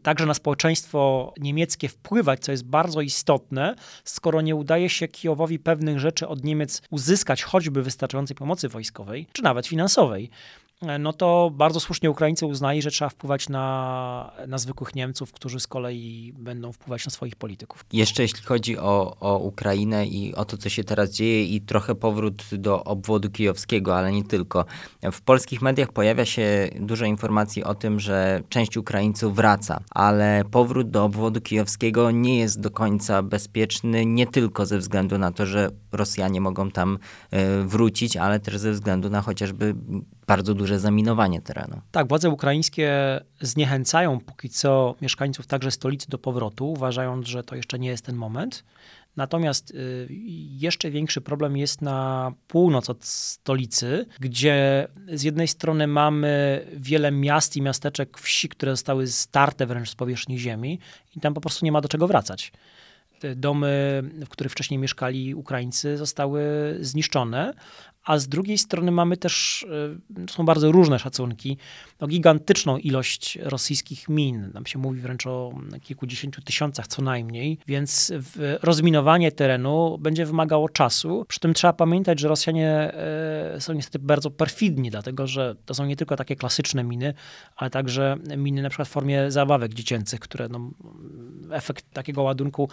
także 0.02 0.26
na 0.26 0.34
społeczeństwo 0.34 1.32
niemieckie 1.40 1.88
wpływać, 1.88 2.40
co 2.40 2.52
jest 2.52 2.64
bardzo 2.64 3.00
istotne, 3.00 3.74
skoro 4.04 4.40
nie 4.40 4.56
udaje 4.56 4.88
się 4.88 5.08
Kijowowi 5.08 5.58
pewnych 5.58 5.98
rzeczy 5.98 6.28
od 6.28 6.44
Niemiec 6.44 6.53
Niemiec 6.54 6.82
uzyskać 6.90 7.42
choćby 7.42 7.82
wystarczającej 7.82 8.36
pomocy 8.36 8.68
wojskowej, 8.68 9.26
czy 9.32 9.42
nawet 9.42 9.66
finansowej, 9.66 10.30
no 10.98 11.12
to 11.12 11.50
bardzo 11.54 11.80
słusznie 11.80 12.10
Ukraińcy 12.10 12.46
uznali, 12.46 12.82
że 12.82 12.90
trzeba 12.90 13.08
wpływać 13.08 13.48
na, 13.48 14.32
na 14.46 14.58
zwykłych 14.58 14.94
Niemców, 14.94 15.32
którzy 15.32 15.60
z 15.60 15.66
kolei 15.66 16.32
będą 16.36 16.72
wpływać 16.72 17.04
na 17.04 17.10
swoich 17.10 17.36
polityków. 17.36 17.84
Jeszcze 17.92 18.22
jeśli 18.22 18.42
chodzi 18.42 18.78
o, 18.78 19.16
o 19.20 19.38
Ukrainę 19.38 20.06
i 20.06 20.34
o 20.34 20.44
to, 20.44 20.56
co 20.56 20.68
się 20.68 20.84
teraz 20.84 21.10
dzieje 21.10 21.44
i 21.44 21.60
trochę 21.60 21.94
powrót 21.94 22.44
do 22.52 22.84
obwodu 22.84 23.30
kijowskiego, 23.30 23.96
ale 23.96 24.12
nie 24.12 24.24
tylko. 24.24 24.64
W 25.12 25.20
polskich 25.20 25.62
mediach 25.62 25.92
pojawia 25.92 26.24
się 26.24 26.70
dużo 26.80 27.04
informacji 27.04 27.64
o 27.64 27.74
tym, 27.74 28.00
że 28.00 28.40
część 28.48 28.76
Ukraińców 28.76 29.36
wraca, 29.36 29.80
ale 29.90 30.42
powrót 30.50 30.90
do 30.90 31.04
obwodu 31.04 31.40
kijowskiego 31.40 32.10
nie 32.10 32.38
jest 32.38 32.60
do 32.60 32.70
końca 32.70 33.22
bezpieczny, 33.22 34.06
nie 34.06 34.26
tylko 34.26 34.66
ze 34.66 34.78
względu 34.78 35.18
na 35.18 35.32
to, 35.32 35.46
że 35.46 35.70
Rosjanie 35.92 36.40
mogą 36.40 36.70
tam 36.70 36.98
e, 37.30 37.62
wrócić, 37.62 38.16
ale 38.16 38.40
też 38.40 38.58
ze 38.58 38.72
względu 38.72 39.10
na 39.10 39.22
chociażby 39.22 39.74
bardzo 40.26 40.54
duże 40.54 40.78
zaminowanie 40.78 41.40
terenu. 41.40 41.80
Tak, 41.90 42.08
władze 42.08 42.30
ukraińskie 42.30 43.20
zniechęcają 43.40 44.20
póki 44.20 44.48
co 44.48 44.94
mieszkańców 45.02 45.46
także 45.46 45.70
stolicy 45.70 46.08
do 46.08 46.18
powrotu, 46.18 46.72
uważając, 46.72 47.26
że 47.26 47.42
to 47.42 47.56
jeszcze 47.56 47.78
nie 47.78 47.88
jest 47.88 48.04
ten 48.04 48.16
moment. 48.16 48.64
Natomiast 49.16 49.70
y, 49.70 50.06
jeszcze 50.58 50.90
większy 50.90 51.20
problem 51.20 51.56
jest 51.56 51.82
na 51.82 52.32
północ 52.48 52.90
od 52.90 53.04
stolicy, 53.04 54.06
gdzie 54.20 54.88
z 55.12 55.22
jednej 55.22 55.48
strony 55.48 55.86
mamy 55.86 56.64
wiele 56.76 57.10
miast 57.10 57.56
i 57.56 57.62
miasteczek, 57.62 58.18
wsi, 58.18 58.48
które 58.48 58.72
zostały 58.72 59.06
starte 59.06 59.66
wręcz 59.66 59.90
z 59.90 59.94
powierzchni 59.94 60.38
ziemi 60.38 60.78
i 61.16 61.20
tam 61.20 61.34
po 61.34 61.40
prostu 61.40 61.64
nie 61.64 61.72
ma 61.72 61.80
do 61.80 61.88
czego 61.88 62.06
wracać 62.06 62.52
domy, 63.36 64.02
w 64.26 64.28
których 64.28 64.52
wcześniej 64.52 64.78
mieszkali 64.78 65.34
Ukraińcy, 65.34 65.96
zostały 65.96 66.42
zniszczone, 66.80 67.54
a 68.04 68.18
z 68.18 68.28
drugiej 68.28 68.58
strony 68.58 68.90
mamy 68.90 69.16
też, 69.16 69.66
e, 70.24 70.28
są 70.30 70.44
bardzo 70.44 70.72
różne 70.72 70.98
szacunki, 70.98 71.56
no, 72.00 72.06
gigantyczną 72.06 72.78
ilość 72.78 73.38
rosyjskich 73.42 74.08
min. 74.08 74.50
Tam 74.52 74.66
się 74.66 74.78
mówi 74.78 75.00
wręcz 75.00 75.26
o 75.26 75.52
kilkudziesięciu 75.82 76.42
tysiącach 76.42 76.86
co 76.86 77.02
najmniej, 77.02 77.58
więc 77.66 78.12
rozminowanie 78.62 79.32
terenu 79.32 79.98
będzie 80.00 80.26
wymagało 80.26 80.68
czasu. 80.68 81.24
Przy 81.28 81.40
tym 81.40 81.54
trzeba 81.54 81.72
pamiętać, 81.72 82.20
że 82.20 82.28
Rosjanie 82.28 82.70
e, 82.70 83.60
są 83.60 83.72
niestety 83.72 83.98
bardzo 83.98 84.30
perfidni, 84.30 84.90
dlatego 84.90 85.26
że 85.26 85.56
to 85.66 85.74
są 85.74 85.86
nie 85.86 85.96
tylko 85.96 86.16
takie 86.16 86.36
klasyczne 86.36 86.84
miny, 86.84 87.14
ale 87.56 87.70
także 87.70 88.16
miny 88.36 88.62
na 88.62 88.68
przykład 88.68 88.88
w 88.88 88.90
formie 88.90 89.30
zabawek 89.30 89.74
dziecięcych, 89.74 90.20
które 90.20 90.48
no, 90.48 90.70
efekt 91.50 91.84
takiego 91.92 92.22
ładunku 92.22 92.68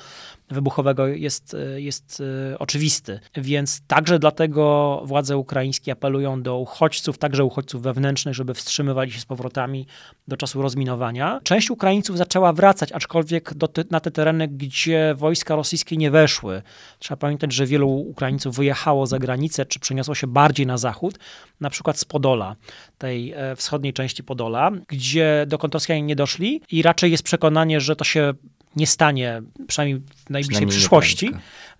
wybuchowego 0.49 1.07
jest, 1.07 1.55
jest 1.75 2.23
e, 2.51 2.59
oczywisty. 2.59 3.19
Więc 3.35 3.81
także 3.87 4.19
dlatego 4.19 5.01
władze 5.05 5.20
władze 5.21 5.37
ukraińskie 5.37 5.91
apelują 5.91 6.41
do 6.41 6.57
uchodźców, 6.57 7.17
także 7.17 7.43
uchodźców 7.43 7.81
wewnętrznych, 7.81 8.35
żeby 8.35 8.53
wstrzymywali 8.53 9.11
się 9.11 9.19
z 9.19 9.25
powrotami 9.25 9.87
do 10.27 10.37
czasu 10.37 10.61
rozminowania. 10.61 11.39
Część 11.43 11.71
Ukraińców 11.71 12.17
zaczęła 12.17 12.53
wracać, 12.53 12.91
aczkolwiek 12.91 13.53
te, 13.73 13.83
na 13.91 13.99
te 13.99 14.11
tereny, 14.11 14.47
gdzie 14.47 15.15
wojska 15.17 15.55
rosyjskie 15.55 15.97
nie 15.97 16.11
weszły. 16.11 16.61
Trzeba 16.99 17.17
pamiętać, 17.17 17.53
że 17.53 17.65
wielu 17.65 17.89
Ukraińców 17.89 18.55
wyjechało 18.55 19.07
za 19.07 19.19
granicę, 19.19 19.65
czy 19.65 19.79
przeniosło 19.79 20.15
się 20.15 20.27
bardziej 20.27 20.65
na 20.65 20.77
zachód, 20.77 21.19
na 21.59 21.69
przykład 21.69 21.99
z 21.99 22.05
Podola, 22.05 22.55
tej 22.97 23.33
e, 23.35 23.55
wschodniej 23.55 23.93
części 23.93 24.23
Podola, 24.23 24.71
gdzie 24.87 25.45
dokąd 25.47 25.73
Rosjanie 25.73 26.01
nie 26.01 26.15
doszli 26.15 26.61
i 26.71 26.81
raczej 26.81 27.11
jest 27.11 27.23
przekonanie, 27.23 27.81
że 27.81 27.95
to 27.95 28.03
się 28.03 28.33
nie 28.75 28.87
stanie, 28.87 29.41
przynajmniej 29.67 30.01
w 30.25 30.29
najbliższej 30.29 30.67
przyszłości. 30.67 31.31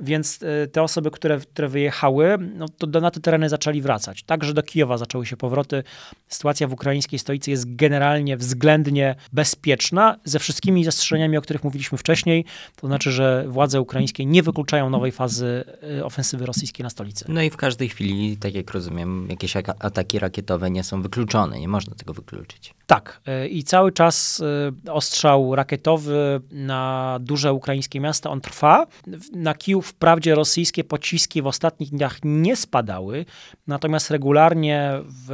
Więc 0.02 0.40
e, 0.44 0.68
te 0.68 0.84
osoby, 0.84 1.12
które, 1.12 1.40
które 1.40 1.68
wyjechały, 1.68 2.38
no 2.56 2.70
to 2.70 2.88
do, 2.88 3.02
na 3.02 3.12
te 3.12 3.20
tereny 3.20 3.50
zaczęli 3.50 3.82
wracać. 3.82 4.24
Także 4.24 4.54
do 4.54 4.64
Kijowa 4.64 4.98
zaczęły 4.98 5.26
się 5.26 5.38
powroty. 5.38 5.84
Sytuacja 6.28 6.68
w 6.68 6.74
ukraińskiej 6.74 7.20
stolicy 7.20 7.52
jest 7.52 7.76
generalnie 7.76 8.38
względnie 8.38 9.16
bezpieczna, 9.34 10.18
ze 10.24 10.40
wszystkimi 10.40 10.84
zastrzeżeniami, 10.84 11.38
o 11.38 11.42
których 11.42 11.64
mówiliśmy 11.64 11.98
wcześniej. 11.98 12.46
To 12.76 12.88
znaczy, 12.88 13.12
że 13.12 13.46
władze 13.48 13.82
ukraińskie 13.82 14.26
nie 14.26 14.44
wykluczają 14.44 14.90
nowej 14.90 15.12
fazy 15.12 15.64
e, 16.00 16.06
ofensywy 16.06 16.46
rosyjskiej 16.46 16.84
na 16.84 16.90
stolicę. 16.90 17.26
No 17.30 17.42
i 17.42 17.50
w 17.50 17.58
każdej 17.58 17.90
chwili, 17.90 18.38
tak 18.38 18.56
jak 18.56 18.72
rozumiem, 18.72 19.28
jakieś 19.30 19.56
ataki 19.56 20.20
rakietowe 20.20 20.72
nie 20.72 20.84
są 20.84 21.02
wykluczone. 21.02 21.60
Nie 21.60 21.68
można 21.68 21.96
tego 21.96 22.14
wykluczyć. 22.14 22.74
Tak. 22.88 23.22
E, 23.26 23.48
I 23.48 23.64
cały 23.64 23.92
czas 23.92 24.44
ostrzał 24.90 25.56
rakietowy 25.56 26.42
na 26.52 27.18
duże 27.22 27.54
ukraińskie 27.54 28.00
miasta, 28.00 28.30
on 28.30 28.42
trwa. 28.42 28.88
Na 29.34 29.54
Kijów 29.54 29.91
Wprawdzie 29.92 30.36
rosyjskie 30.36 30.84
pociski 30.84 31.42
w 31.42 31.48
ostatnich 31.48 31.90
dniach 31.90 32.20
nie 32.24 32.56
spadały, 32.56 33.26
natomiast 33.68 34.12
regularnie 34.12 34.92
w, 35.06 35.30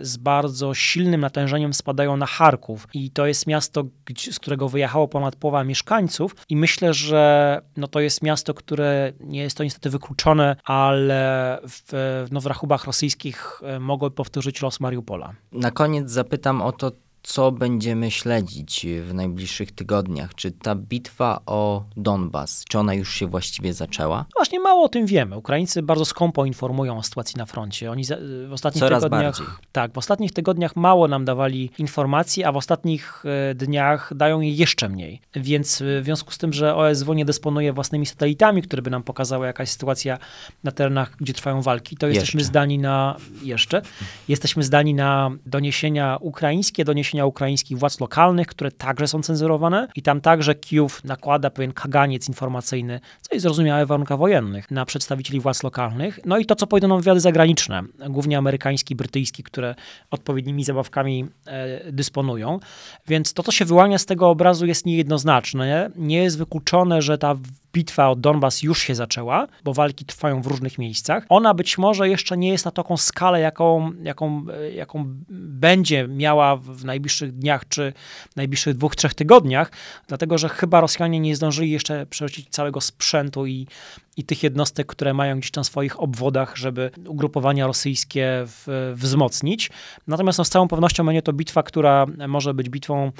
z 0.00 0.16
bardzo 0.16 0.74
silnym 0.74 1.20
natężeniem 1.20 1.74
spadają 1.74 2.16
na 2.16 2.26
Charków. 2.26 2.88
I 2.94 3.10
to 3.10 3.26
jest 3.26 3.46
miasto, 3.46 3.84
z 4.30 4.38
którego 4.38 4.68
wyjechało 4.68 5.08
ponad 5.08 5.36
połowa 5.36 5.64
mieszkańców. 5.64 6.36
I 6.48 6.56
myślę, 6.56 6.94
że 6.94 7.60
no 7.76 7.88
to 7.88 8.00
jest 8.00 8.22
miasto, 8.22 8.54
które 8.54 9.12
nie 9.20 9.42
jest 9.42 9.56
to 9.56 9.64
niestety 9.64 9.90
wykluczone, 9.90 10.56
ale 10.64 11.58
w, 11.68 12.26
no 12.30 12.40
w 12.40 12.46
rachubach 12.46 12.84
rosyjskich 12.84 13.60
e, 13.62 13.80
mogło 13.80 14.10
powtórzyć 14.10 14.62
los 14.62 14.80
Mariupola. 14.80 15.34
Na 15.52 15.70
koniec 15.70 16.10
zapytam 16.10 16.62
o 16.62 16.72
to, 16.72 16.92
co 17.22 17.52
będziemy 17.52 18.10
śledzić 18.10 18.86
w 19.02 19.14
najbliższych 19.14 19.72
tygodniach? 19.72 20.34
Czy 20.34 20.50
ta 20.50 20.74
bitwa 20.74 21.40
o 21.46 21.84
Donbas, 21.96 22.64
czy 22.68 22.78
ona 22.78 22.94
już 22.94 23.14
się 23.14 23.26
właściwie 23.26 23.74
zaczęła? 23.74 24.18
No 24.18 24.24
właśnie 24.36 24.60
mało 24.60 24.84
o 24.84 24.88
tym 24.88 25.06
wiemy. 25.06 25.36
Ukraińcy 25.36 25.82
bardzo 25.82 26.04
skąpo 26.04 26.44
informują 26.44 26.98
o 26.98 27.02
sytuacji 27.02 27.38
na 27.38 27.46
froncie. 27.46 27.90
Oni 27.90 28.04
w 28.48 28.52
ostatnich 28.52 28.80
Coraz 28.80 29.02
tygodniach 29.02 29.38
bardziej. 29.38 29.46
tak, 29.72 29.92
w 29.92 29.98
ostatnich 29.98 30.32
tygodniach 30.32 30.76
mało 30.76 31.08
nam 31.08 31.24
dawali 31.24 31.70
informacji, 31.78 32.44
a 32.44 32.52
w 32.52 32.56
ostatnich 32.56 33.22
e, 33.50 33.54
dniach 33.54 34.12
dają 34.14 34.40
je 34.40 34.50
jeszcze 34.50 34.88
mniej. 34.88 35.20
Więc 35.34 35.82
e, 35.82 36.00
w 36.00 36.04
związku 36.04 36.32
z 36.32 36.38
tym, 36.38 36.52
że 36.52 36.74
OSW 36.76 37.14
nie 37.14 37.24
dysponuje 37.24 37.72
własnymi 37.72 38.06
satelitami, 38.06 38.62
które 38.62 38.82
by 38.82 38.90
nam 38.90 39.02
pokazały 39.02 39.46
jakaś 39.46 39.68
sytuacja 39.68 40.18
na 40.64 40.72
terenach, 40.72 41.16
gdzie 41.20 41.32
trwają 41.32 41.62
walki, 41.62 41.96
to 41.96 42.06
jesteśmy 42.06 42.38
jeszcze. 42.38 42.48
zdani 42.48 42.78
na 42.78 43.16
jeszcze 43.42 43.82
jesteśmy 44.28 44.62
zdani 44.62 44.94
na 44.94 45.30
doniesienia 45.46 46.18
ukraińskie, 46.20 46.84
doniesienia 46.84 47.11
doniesienia 47.12 47.26
ukraińskich 47.26 47.78
władz 47.78 48.00
lokalnych, 48.00 48.46
które 48.46 48.70
także 48.70 49.08
są 49.08 49.22
cenzurowane 49.22 49.88
i 49.96 50.02
tam 50.02 50.20
także 50.20 50.54
Kijów 50.54 51.04
nakłada 51.04 51.50
pewien 51.50 51.72
kaganiec 51.72 52.28
informacyjny, 52.28 53.00
co 53.20 53.34
jest 53.34 53.42
zrozumiałe 53.42 53.84
w 53.86 53.88
warunkach 53.88 54.18
wojennych, 54.18 54.70
na 54.70 54.84
przedstawicieli 54.84 55.40
władz 55.40 55.62
lokalnych. 55.62 56.20
No 56.24 56.38
i 56.38 56.46
to, 56.46 56.54
co 56.54 56.66
pojedyną 56.66 56.96
wywiady 56.96 57.20
zagraniczne, 57.20 57.82
głównie 58.10 58.38
amerykański, 58.38 58.94
brytyjski, 58.94 59.42
które 59.42 59.74
odpowiednimi 60.10 60.64
zabawkami 60.64 61.26
e, 61.46 61.92
dysponują. 61.92 62.60
Więc 63.06 63.32
to, 63.32 63.42
co 63.42 63.52
się 63.52 63.64
wyłania 63.64 63.98
z 63.98 64.06
tego 64.06 64.28
obrazu 64.28 64.66
jest 64.66 64.86
niejednoznaczne. 64.86 65.90
Nie 65.96 66.22
jest 66.22 66.38
wykluczone, 66.38 67.02
że 67.02 67.18
ta 67.18 67.36
bitwa 67.72 68.10
o 68.10 68.16
Donbas 68.16 68.62
już 68.62 68.78
się 68.78 68.94
zaczęła, 68.94 69.46
bo 69.64 69.74
walki 69.74 70.04
trwają 70.04 70.42
w 70.42 70.46
różnych 70.46 70.78
miejscach. 70.78 71.26
Ona 71.28 71.54
być 71.54 71.78
może 71.78 72.08
jeszcze 72.08 72.36
nie 72.36 72.48
jest 72.48 72.64
na 72.64 72.70
taką 72.70 72.96
skalę, 72.96 73.40
jaką, 73.40 73.92
jaką, 74.02 74.44
jaką 74.74 75.04
będzie 75.28 76.08
miała 76.08 76.56
w 76.56 76.84
najbliższych 77.02 77.32
dniach 77.32 77.68
czy 77.68 77.92
najbliższych 78.36 78.76
dwóch, 78.76 78.96
trzech 78.96 79.14
tygodniach, 79.14 79.70
dlatego 80.08 80.38
że 80.38 80.48
chyba 80.48 80.80
Rosjanie 80.80 81.20
nie 81.20 81.36
zdążyli 81.36 81.70
jeszcze 81.70 82.06
przerzucić 82.06 82.48
całego 82.48 82.80
sprzętu 82.80 83.46
i, 83.46 83.66
i 84.16 84.24
tych 84.24 84.42
jednostek, 84.42 84.86
które 84.86 85.14
mają 85.14 85.38
gdzieś 85.38 85.50
tam 85.50 85.64
w 85.64 85.66
swoich 85.66 86.00
obwodach, 86.00 86.56
żeby 86.56 86.90
ugrupowania 87.06 87.66
rosyjskie 87.66 88.28
w, 88.46 88.92
wzmocnić. 88.96 89.70
Natomiast 90.06 90.38
no, 90.38 90.44
z 90.44 90.50
całą 90.50 90.68
pewnością 90.68 91.06
będzie 91.06 91.22
to 91.22 91.32
bitwa, 91.32 91.62
która 91.62 92.06
może 92.28 92.54
być 92.54 92.68
bitwą 92.68 93.12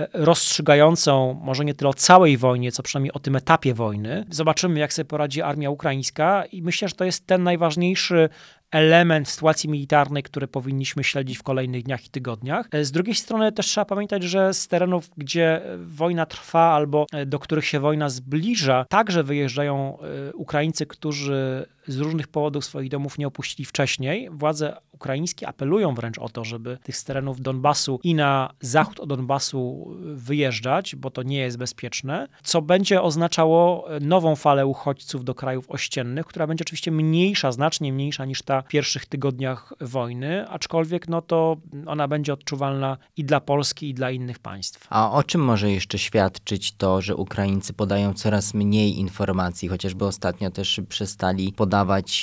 E, 0.00 0.08
rozstrzygającą 0.12 1.40
może 1.42 1.64
nie 1.64 1.74
tyle 1.74 1.90
o 1.90 1.94
całej 1.94 2.36
wojnie, 2.36 2.72
co 2.72 2.82
przynajmniej 2.82 3.12
o 3.12 3.18
tym 3.18 3.36
etapie 3.36 3.74
wojny. 3.74 4.24
Zobaczymy, 4.30 4.80
jak 4.80 4.92
sobie 4.92 5.04
poradzi 5.04 5.42
armia 5.42 5.70
ukraińska 5.70 6.44
i 6.44 6.62
myślę, 6.62 6.88
że 6.88 6.94
to 6.94 7.04
jest 7.04 7.26
ten 7.26 7.42
najważniejszy 7.42 8.28
element 8.72 9.28
sytuacji 9.28 9.70
militarnej, 9.70 10.22
który 10.22 10.48
powinniśmy 10.48 11.04
śledzić 11.04 11.38
w 11.38 11.42
kolejnych 11.42 11.82
dniach 11.82 12.06
i 12.06 12.10
tygodniach. 12.10 12.68
E, 12.72 12.84
z 12.84 12.92
drugiej 12.92 13.14
strony 13.14 13.52
też 13.52 13.66
trzeba 13.66 13.84
pamiętać, 13.84 14.22
że 14.22 14.54
z 14.54 14.68
terenów, 14.68 15.10
gdzie 15.16 15.60
wojna 15.78 16.26
trwa 16.26 16.74
albo 16.74 17.06
e, 17.12 17.26
do 17.26 17.38
których 17.38 17.66
się 17.66 17.80
wojna 17.80 18.08
zbliża, 18.08 18.86
także 18.88 19.22
wyjeżdżają 19.22 19.98
Ukraińcy, 20.34 20.86
którzy 20.86 21.66
z 21.86 21.98
różnych 21.98 22.28
powodów 22.28 22.64
swoich 22.64 22.90
domów 22.90 23.18
nie 23.18 23.26
opuścili 23.26 23.64
wcześniej. 23.64 24.30
Władze 24.30 24.76
ukraińskie 24.92 25.48
apelują 25.48 25.94
wręcz 25.94 26.18
o 26.18 26.28
to, 26.28 26.44
żeby 26.44 26.78
tych 26.82 26.96
z 26.96 27.04
terenów 27.04 27.40
Donbasu 27.40 28.00
i 28.02 28.14
na 28.14 28.52
zachód 28.60 29.00
od 29.00 29.08
Donbasu 29.08 29.94
wyjeżdżać, 30.14 30.96
bo 30.96 31.10
to 31.10 31.22
nie 31.22 31.38
jest 31.38 31.58
bezpieczne, 31.58 32.28
co 32.42 32.62
będzie 32.62 33.02
oznaczało 33.02 33.88
nową 34.00 34.36
falę 34.36 34.66
uchodźców 34.66 35.24
do 35.24 35.34
krajów 35.34 35.70
ościennych, 35.70 36.26
która 36.26 36.46
będzie 36.46 36.64
oczywiście 36.64 36.90
mniejsza, 36.90 37.52
znacznie 37.52 37.92
mniejsza 37.92 38.24
niż 38.24 38.42
ta 38.42 38.62
w 38.62 38.68
pierwszych 38.68 39.06
tygodniach 39.06 39.72
wojny, 39.80 40.48
aczkolwiek 40.48 41.08
no 41.08 41.22
to 41.22 41.56
ona 41.86 42.08
będzie 42.08 42.32
odczuwalna 42.32 42.96
i 43.16 43.24
dla 43.24 43.40
Polski, 43.40 43.88
i 43.88 43.94
dla 43.94 44.10
innych 44.10 44.38
państw. 44.38 44.86
A 44.90 45.12
o 45.12 45.22
czym 45.22 45.40
może 45.40 45.70
jeszcze 45.70 45.98
świadczyć 45.98 46.72
to, 46.72 47.00
że 47.00 47.16
Ukraińcy 47.16 47.72
podają 47.72 48.14
coraz 48.14 48.54
mniej 48.54 48.98
informacji, 48.98 49.68
chociażby 49.68 50.04
ostatnio 50.04 50.50
też 50.50 50.80
przestali 50.88 51.52
podawać 51.52 51.71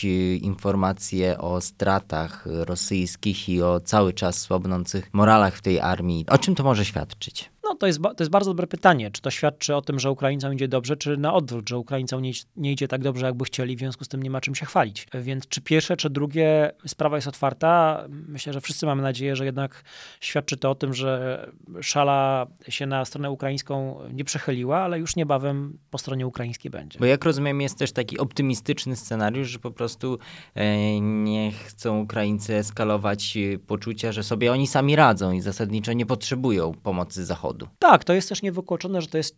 y, 0.03 0.39
informacje 0.41 1.37
o 1.37 1.61
stratach 1.61 2.43
rosyjskich 2.45 3.49
i 3.49 3.61
o 3.61 3.79
cały 3.79 4.13
czas 4.13 4.37
słabnących 4.41 5.09
moralach 5.13 5.55
w 5.55 5.61
tej 5.61 5.79
armii. 5.79 6.25
O 6.29 6.37
czym 6.37 6.55
to 6.55 6.63
może 6.63 6.85
świadczyć? 6.85 7.51
No 7.63 7.75
to 7.75 7.87
jest, 7.87 7.99
to 8.01 8.15
jest 8.19 8.31
bardzo 8.31 8.51
dobre 8.51 8.67
pytanie. 8.67 9.11
Czy 9.11 9.21
to 9.21 9.31
świadczy 9.31 9.75
o 9.75 9.81
tym, 9.81 9.99
że 9.99 10.11
Ukraińcom 10.11 10.53
idzie 10.53 10.67
dobrze, 10.67 10.97
czy 10.97 11.17
na 11.17 11.33
odwrót, 11.33 11.69
że 11.69 11.77
Ukraińcom 11.77 12.21
nie, 12.21 12.31
nie 12.55 12.71
idzie 12.71 12.87
tak 12.87 13.01
dobrze, 13.01 13.25
jakby 13.25 13.45
chcieli, 13.45 13.75
w 13.75 13.79
związku 13.79 14.03
z 14.03 14.07
tym 14.07 14.23
nie 14.23 14.29
ma 14.29 14.41
czym 14.41 14.55
się 14.55 14.65
chwalić. 14.65 15.07
Więc 15.13 15.47
czy 15.47 15.61
pierwsze, 15.61 15.97
czy 15.97 16.09
drugie, 16.09 16.71
sprawa 16.87 17.17
jest 17.17 17.27
otwarta. 17.27 18.03
Myślę, 18.09 18.53
że 18.53 18.61
wszyscy 18.61 18.85
mamy 18.85 19.01
nadzieję, 19.01 19.35
że 19.35 19.45
jednak 19.45 19.83
świadczy 20.19 20.57
to 20.57 20.69
o 20.69 20.75
tym, 20.75 20.93
że 20.93 21.45
szala 21.81 22.47
się 22.69 22.85
na 22.85 23.05
stronę 23.05 23.31
ukraińską 23.31 23.99
nie 24.13 24.23
przechyliła, 24.23 24.79
ale 24.79 24.99
już 24.99 25.15
niebawem 25.15 25.77
po 25.89 25.97
stronie 25.97 26.27
ukraińskiej 26.27 26.71
będzie. 26.71 26.99
Bo 26.99 27.05
jak 27.05 27.25
rozumiem, 27.25 27.61
jest 27.61 27.77
też 27.77 27.91
taki 27.91 28.17
optymistyczny 28.17 28.95
scenariusz, 28.95 29.47
że 29.47 29.59
po 29.59 29.71
prostu 29.71 30.19
e, 30.55 30.99
nie 30.99 31.51
chcą 31.51 31.99
Ukraińcy 31.99 32.55
eskalować 32.55 33.37
e, 33.37 33.57
poczucia, 33.57 34.11
że 34.11 34.23
sobie 34.23 34.51
oni 34.51 34.67
sami 34.67 34.95
radzą 34.95 35.31
i 35.31 35.41
zasadniczo 35.41 35.93
nie 35.93 36.05
potrzebują 36.05 36.73
pomocy 36.83 37.25
Zachodu. 37.25 37.58
Tak, 37.79 38.03
to 38.03 38.13
jest 38.13 38.29
też 38.29 38.41
niewykluczone, 38.41 39.01
że 39.01 39.07
to 39.07 39.17
jest 39.17 39.35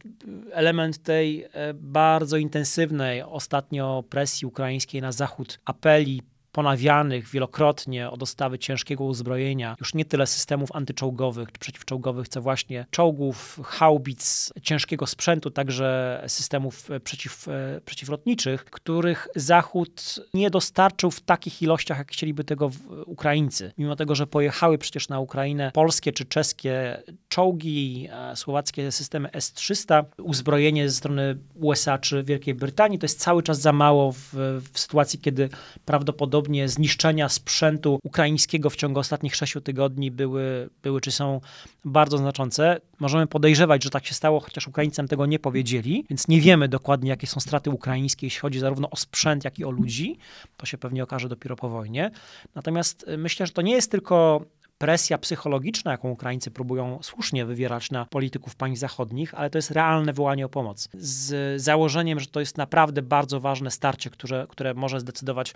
element 0.52 1.04
tej 1.04 1.44
e, 1.44 1.74
bardzo 1.74 2.38
intensywnej 2.38 3.22
ostatnio 3.22 4.04
presji 4.10 4.48
ukraińskiej 4.48 5.02
na 5.02 5.12
Zachód, 5.12 5.60
apeli 5.66 6.22
ponawianych 6.52 7.30
wielokrotnie 7.30 8.10
o 8.10 8.18
dostawy 8.18 8.60
ciężkiego 8.60 9.04
uzbrojenia, 9.04 9.76
już 9.80 9.94
nie 9.94 10.06
tyle 10.06 10.28
systemów 10.28 10.72
antyczołgowych 10.72 11.52
czy 11.52 11.60
przeciwczołgowych, 11.60 12.28
co 12.28 12.42
właśnie 12.42 12.86
czołgów, 12.92 13.60
haubic, 13.64 14.54
ciężkiego 14.62 15.08
sprzętu, 15.08 15.52
także 15.52 16.22
systemów 16.28 16.92
e, 16.92 17.00
przeciw, 17.00 17.48
e, 17.48 17.82
przeciwlotniczych, 17.86 18.66
których 18.66 19.28
Zachód 19.36 20.20
nie 20.34 20.50
dostarczył 20.50 21.12
w 21.12 21.22
takich 21.22 21.62
ilościach, 21.62 21.98
jak 21.98 22.12
chcieliby 22.12 22.44
tego 22.44 22.72
Ukraińcy. 23.06 23.72
Mimo 23.78 23.96
tego, 23.96 24.16
że 24.16 24.28
pojechały 24.28 24.78
przecież 24.78 25.10
na 25.10 25.20
Ukrainę 25.20 25.72
polskie 25.74 26.12
czy 26.12 26.26
czeskie 26.26 27.04
czołgi, 27.28 28.08
e, 28.12 28.36
słowackie 28.36 28.92
systemy 28.92 29.32
S-300, 29.32 30.04
uzbrojenie 30.18 30.90
ze 30.90 30.96
strony 30.96 31.38
USA 31.56 31.98
czy 31.98 32.24
Wielkiej 32.24 32.54
Brytanii, 32.54 33.00
to 33.00 33.06
jest 33.06 33.20
cały 33.20 33.44
czas 33.44 33.62
za 33.62 33.74
mało 33.74 34.12
w, 34.12 34.34
w 34.74 34.80
sytuacji, 34.80 35.20
kiedy 35.20 35.50
prawdopodobnie 35.86 36.41
prawdopodobnie 36.42 36.70
zniszczenia 36.70 37.30
sprzętu 37.30 38.00
ukraińskiego 38.04 38.70
w 38.70 38.76
ciągu 38.76 39.00
ostatnich 39.00 39.36
sześciu 39.36 39.62
tygodni 39.62 40.12
były, 40.12 40.70
były 40.84 41.02
czy 41.02 41.12
są 41.12 41.42
bardzo 41.86 42.18
znaczące. 42.18 42.82
Możemy 43.00 43.28
podejrzewać, 43.28 43.84
że 43.84 43.90
tak 43.90 44.06
się 44.06 44.14
stało, 44.14 44.40
chociaż 44.40 44.68
Ukraińcom 44.68 45.08
tego 45.08 45.26
nie 45.26 45.40
powiedzieli, 45.40 46.06
więc 46.10 46.28
nie 46.28 46.42
wiemy 46.42 46.68
dokładnie, 46.68 47.10
jakie 47.10 47.28
są 47.28 47.40
straty 47.40 47.70
ukraińskie, 47.70 48.28
jeśli 48.28 48.40
chodzi 48.40 48.60
zarówno 48.60 48.90
o 48.90 48.96
sprzęt, 48.96 49.46
jak 49.46 49.60
i 49.60 49.66
o 49.66 49.72
ludzi. 49.72 50.18
To 50.58 50.66
się 50.66 50.78
pewnie 50.78 51.04
okaże 51.04 51.30
dopiero 51.30 51.56
po 51.56 51.70
wojnie. 51.70 52.12
Natomiast 52.56 53.08
y, 53.08 53.18
myślę, 53.18 53.48
że 53.48 53.54
to 53.54 53.62
nie 53.62 53.74
jest 53.74 53.92
tylko 53.92 54.46
presja 54.82 55.17
psychologiczna, 55.17 55.91
jaką 55.91 56.10
Ukraińcy 56.10 56.52
próbują 56.52 57.00
słusznie 57.02 57.46
wywierać 57.46 57.91
na 57.91 58.06
polityków 58.06 58.56
państw 58.56 58.80
zachodnich, 58.80 59.34
ale 59.34 59.50
to 59.50 59.58
jest 59.58 59.72
realne 59.72 60.13
wołanie 60.13 60.46
o 60.46 60.50
pomoc. 60.50 60.89
Z 60.94 61.62
założeniem, 61.62 62.20
że 62.20 62.28
to 62.28 62.39
jest 62.39 62.58
naprawdę 62.58 63.02
bardzo 63.02 63.39
ważne 63.39 63.72
starcie, 63.72 64.10
które, 64.10 64.46
które 64.50 64.74
może 64.74 65.00
zdecydować 65.00 65.54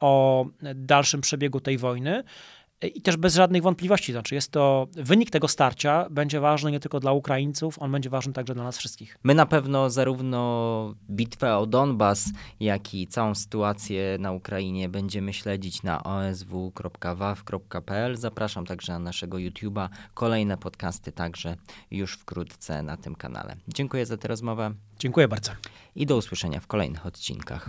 o 0.00 0.46
dalszym 0.74 1.20
przebiegu 1.20 1.60
tej 1.60 1.78
wojny. 1.78 2.24
I 2.94 3.02
też 3.02 3.16
bez 3.16 3.34
żadnych 3.34 3.62
wątpliwości, 3.62 4.12
znaczy 4.12 4.34
jest 4.34 4.50
to 4.50 4.86
wynik 4.92 5.30
tego 5.30 5.48
starcia 5.48 6.06
będzie 6.10 6.40
ważny 6.40 6.70
nie 6.70 6.80
tylko 6.80 7.00
dla 7.00 7.12
Ukraińców, 7.12 7.78
on 7.78 7.92
będzie 7.92 8.10
ważny 8.10 8.32
także 8.32 8.54
dla 8.54 8.64
nas 8.64 8.78
wszystkich. 8.78 9.18
My 9.22 9.34
na 9.34 9.46
pewno 9.46 9.90
zarówno 9.90 10.94
bitwę 11.10 11.56
o 11.56 11.66
Donbas, 11.66 12.30
jak 12.60 12.94
i 12.94 13.06
całą 13.06 13.34
sytuację 13.34 14.16
na 14.20 14.32
Ukrainie 14.32 14.88
będziemy 14.88 15.32
śledzić 15.32 15.82
na 15.82 16.02
osw.waw.pl. 16.04 17.46
Zapraszam 18.16 18.66
także 18.66 18.92
na 18.92 18.98
naszego 18.98 19.36
YouTube'a. 19.36 19.88
Kolejne 20.14 20.56
podcasty 20.56 21.12
także 21.12 21.56
już 21.90 22.14
wkrótce 22.14 22.82
na 22.82 22.96
tym 22.96 23.14
kanale. 23.14 23.56
Dziękuję 23.68 24.06
za 24.06 24.16
tę 24.16 24.28
rozmowę. 24.28 24.74
Dziękuję 24.98 25.28
bardzo. 25.28 25.50
I 25.96 26.06
do 26.06 26.16
usłyszenia 26.16 26.60
w 26.60 26.66
kolejnych 26.66 27.06
odcinkach. 27.06 27.68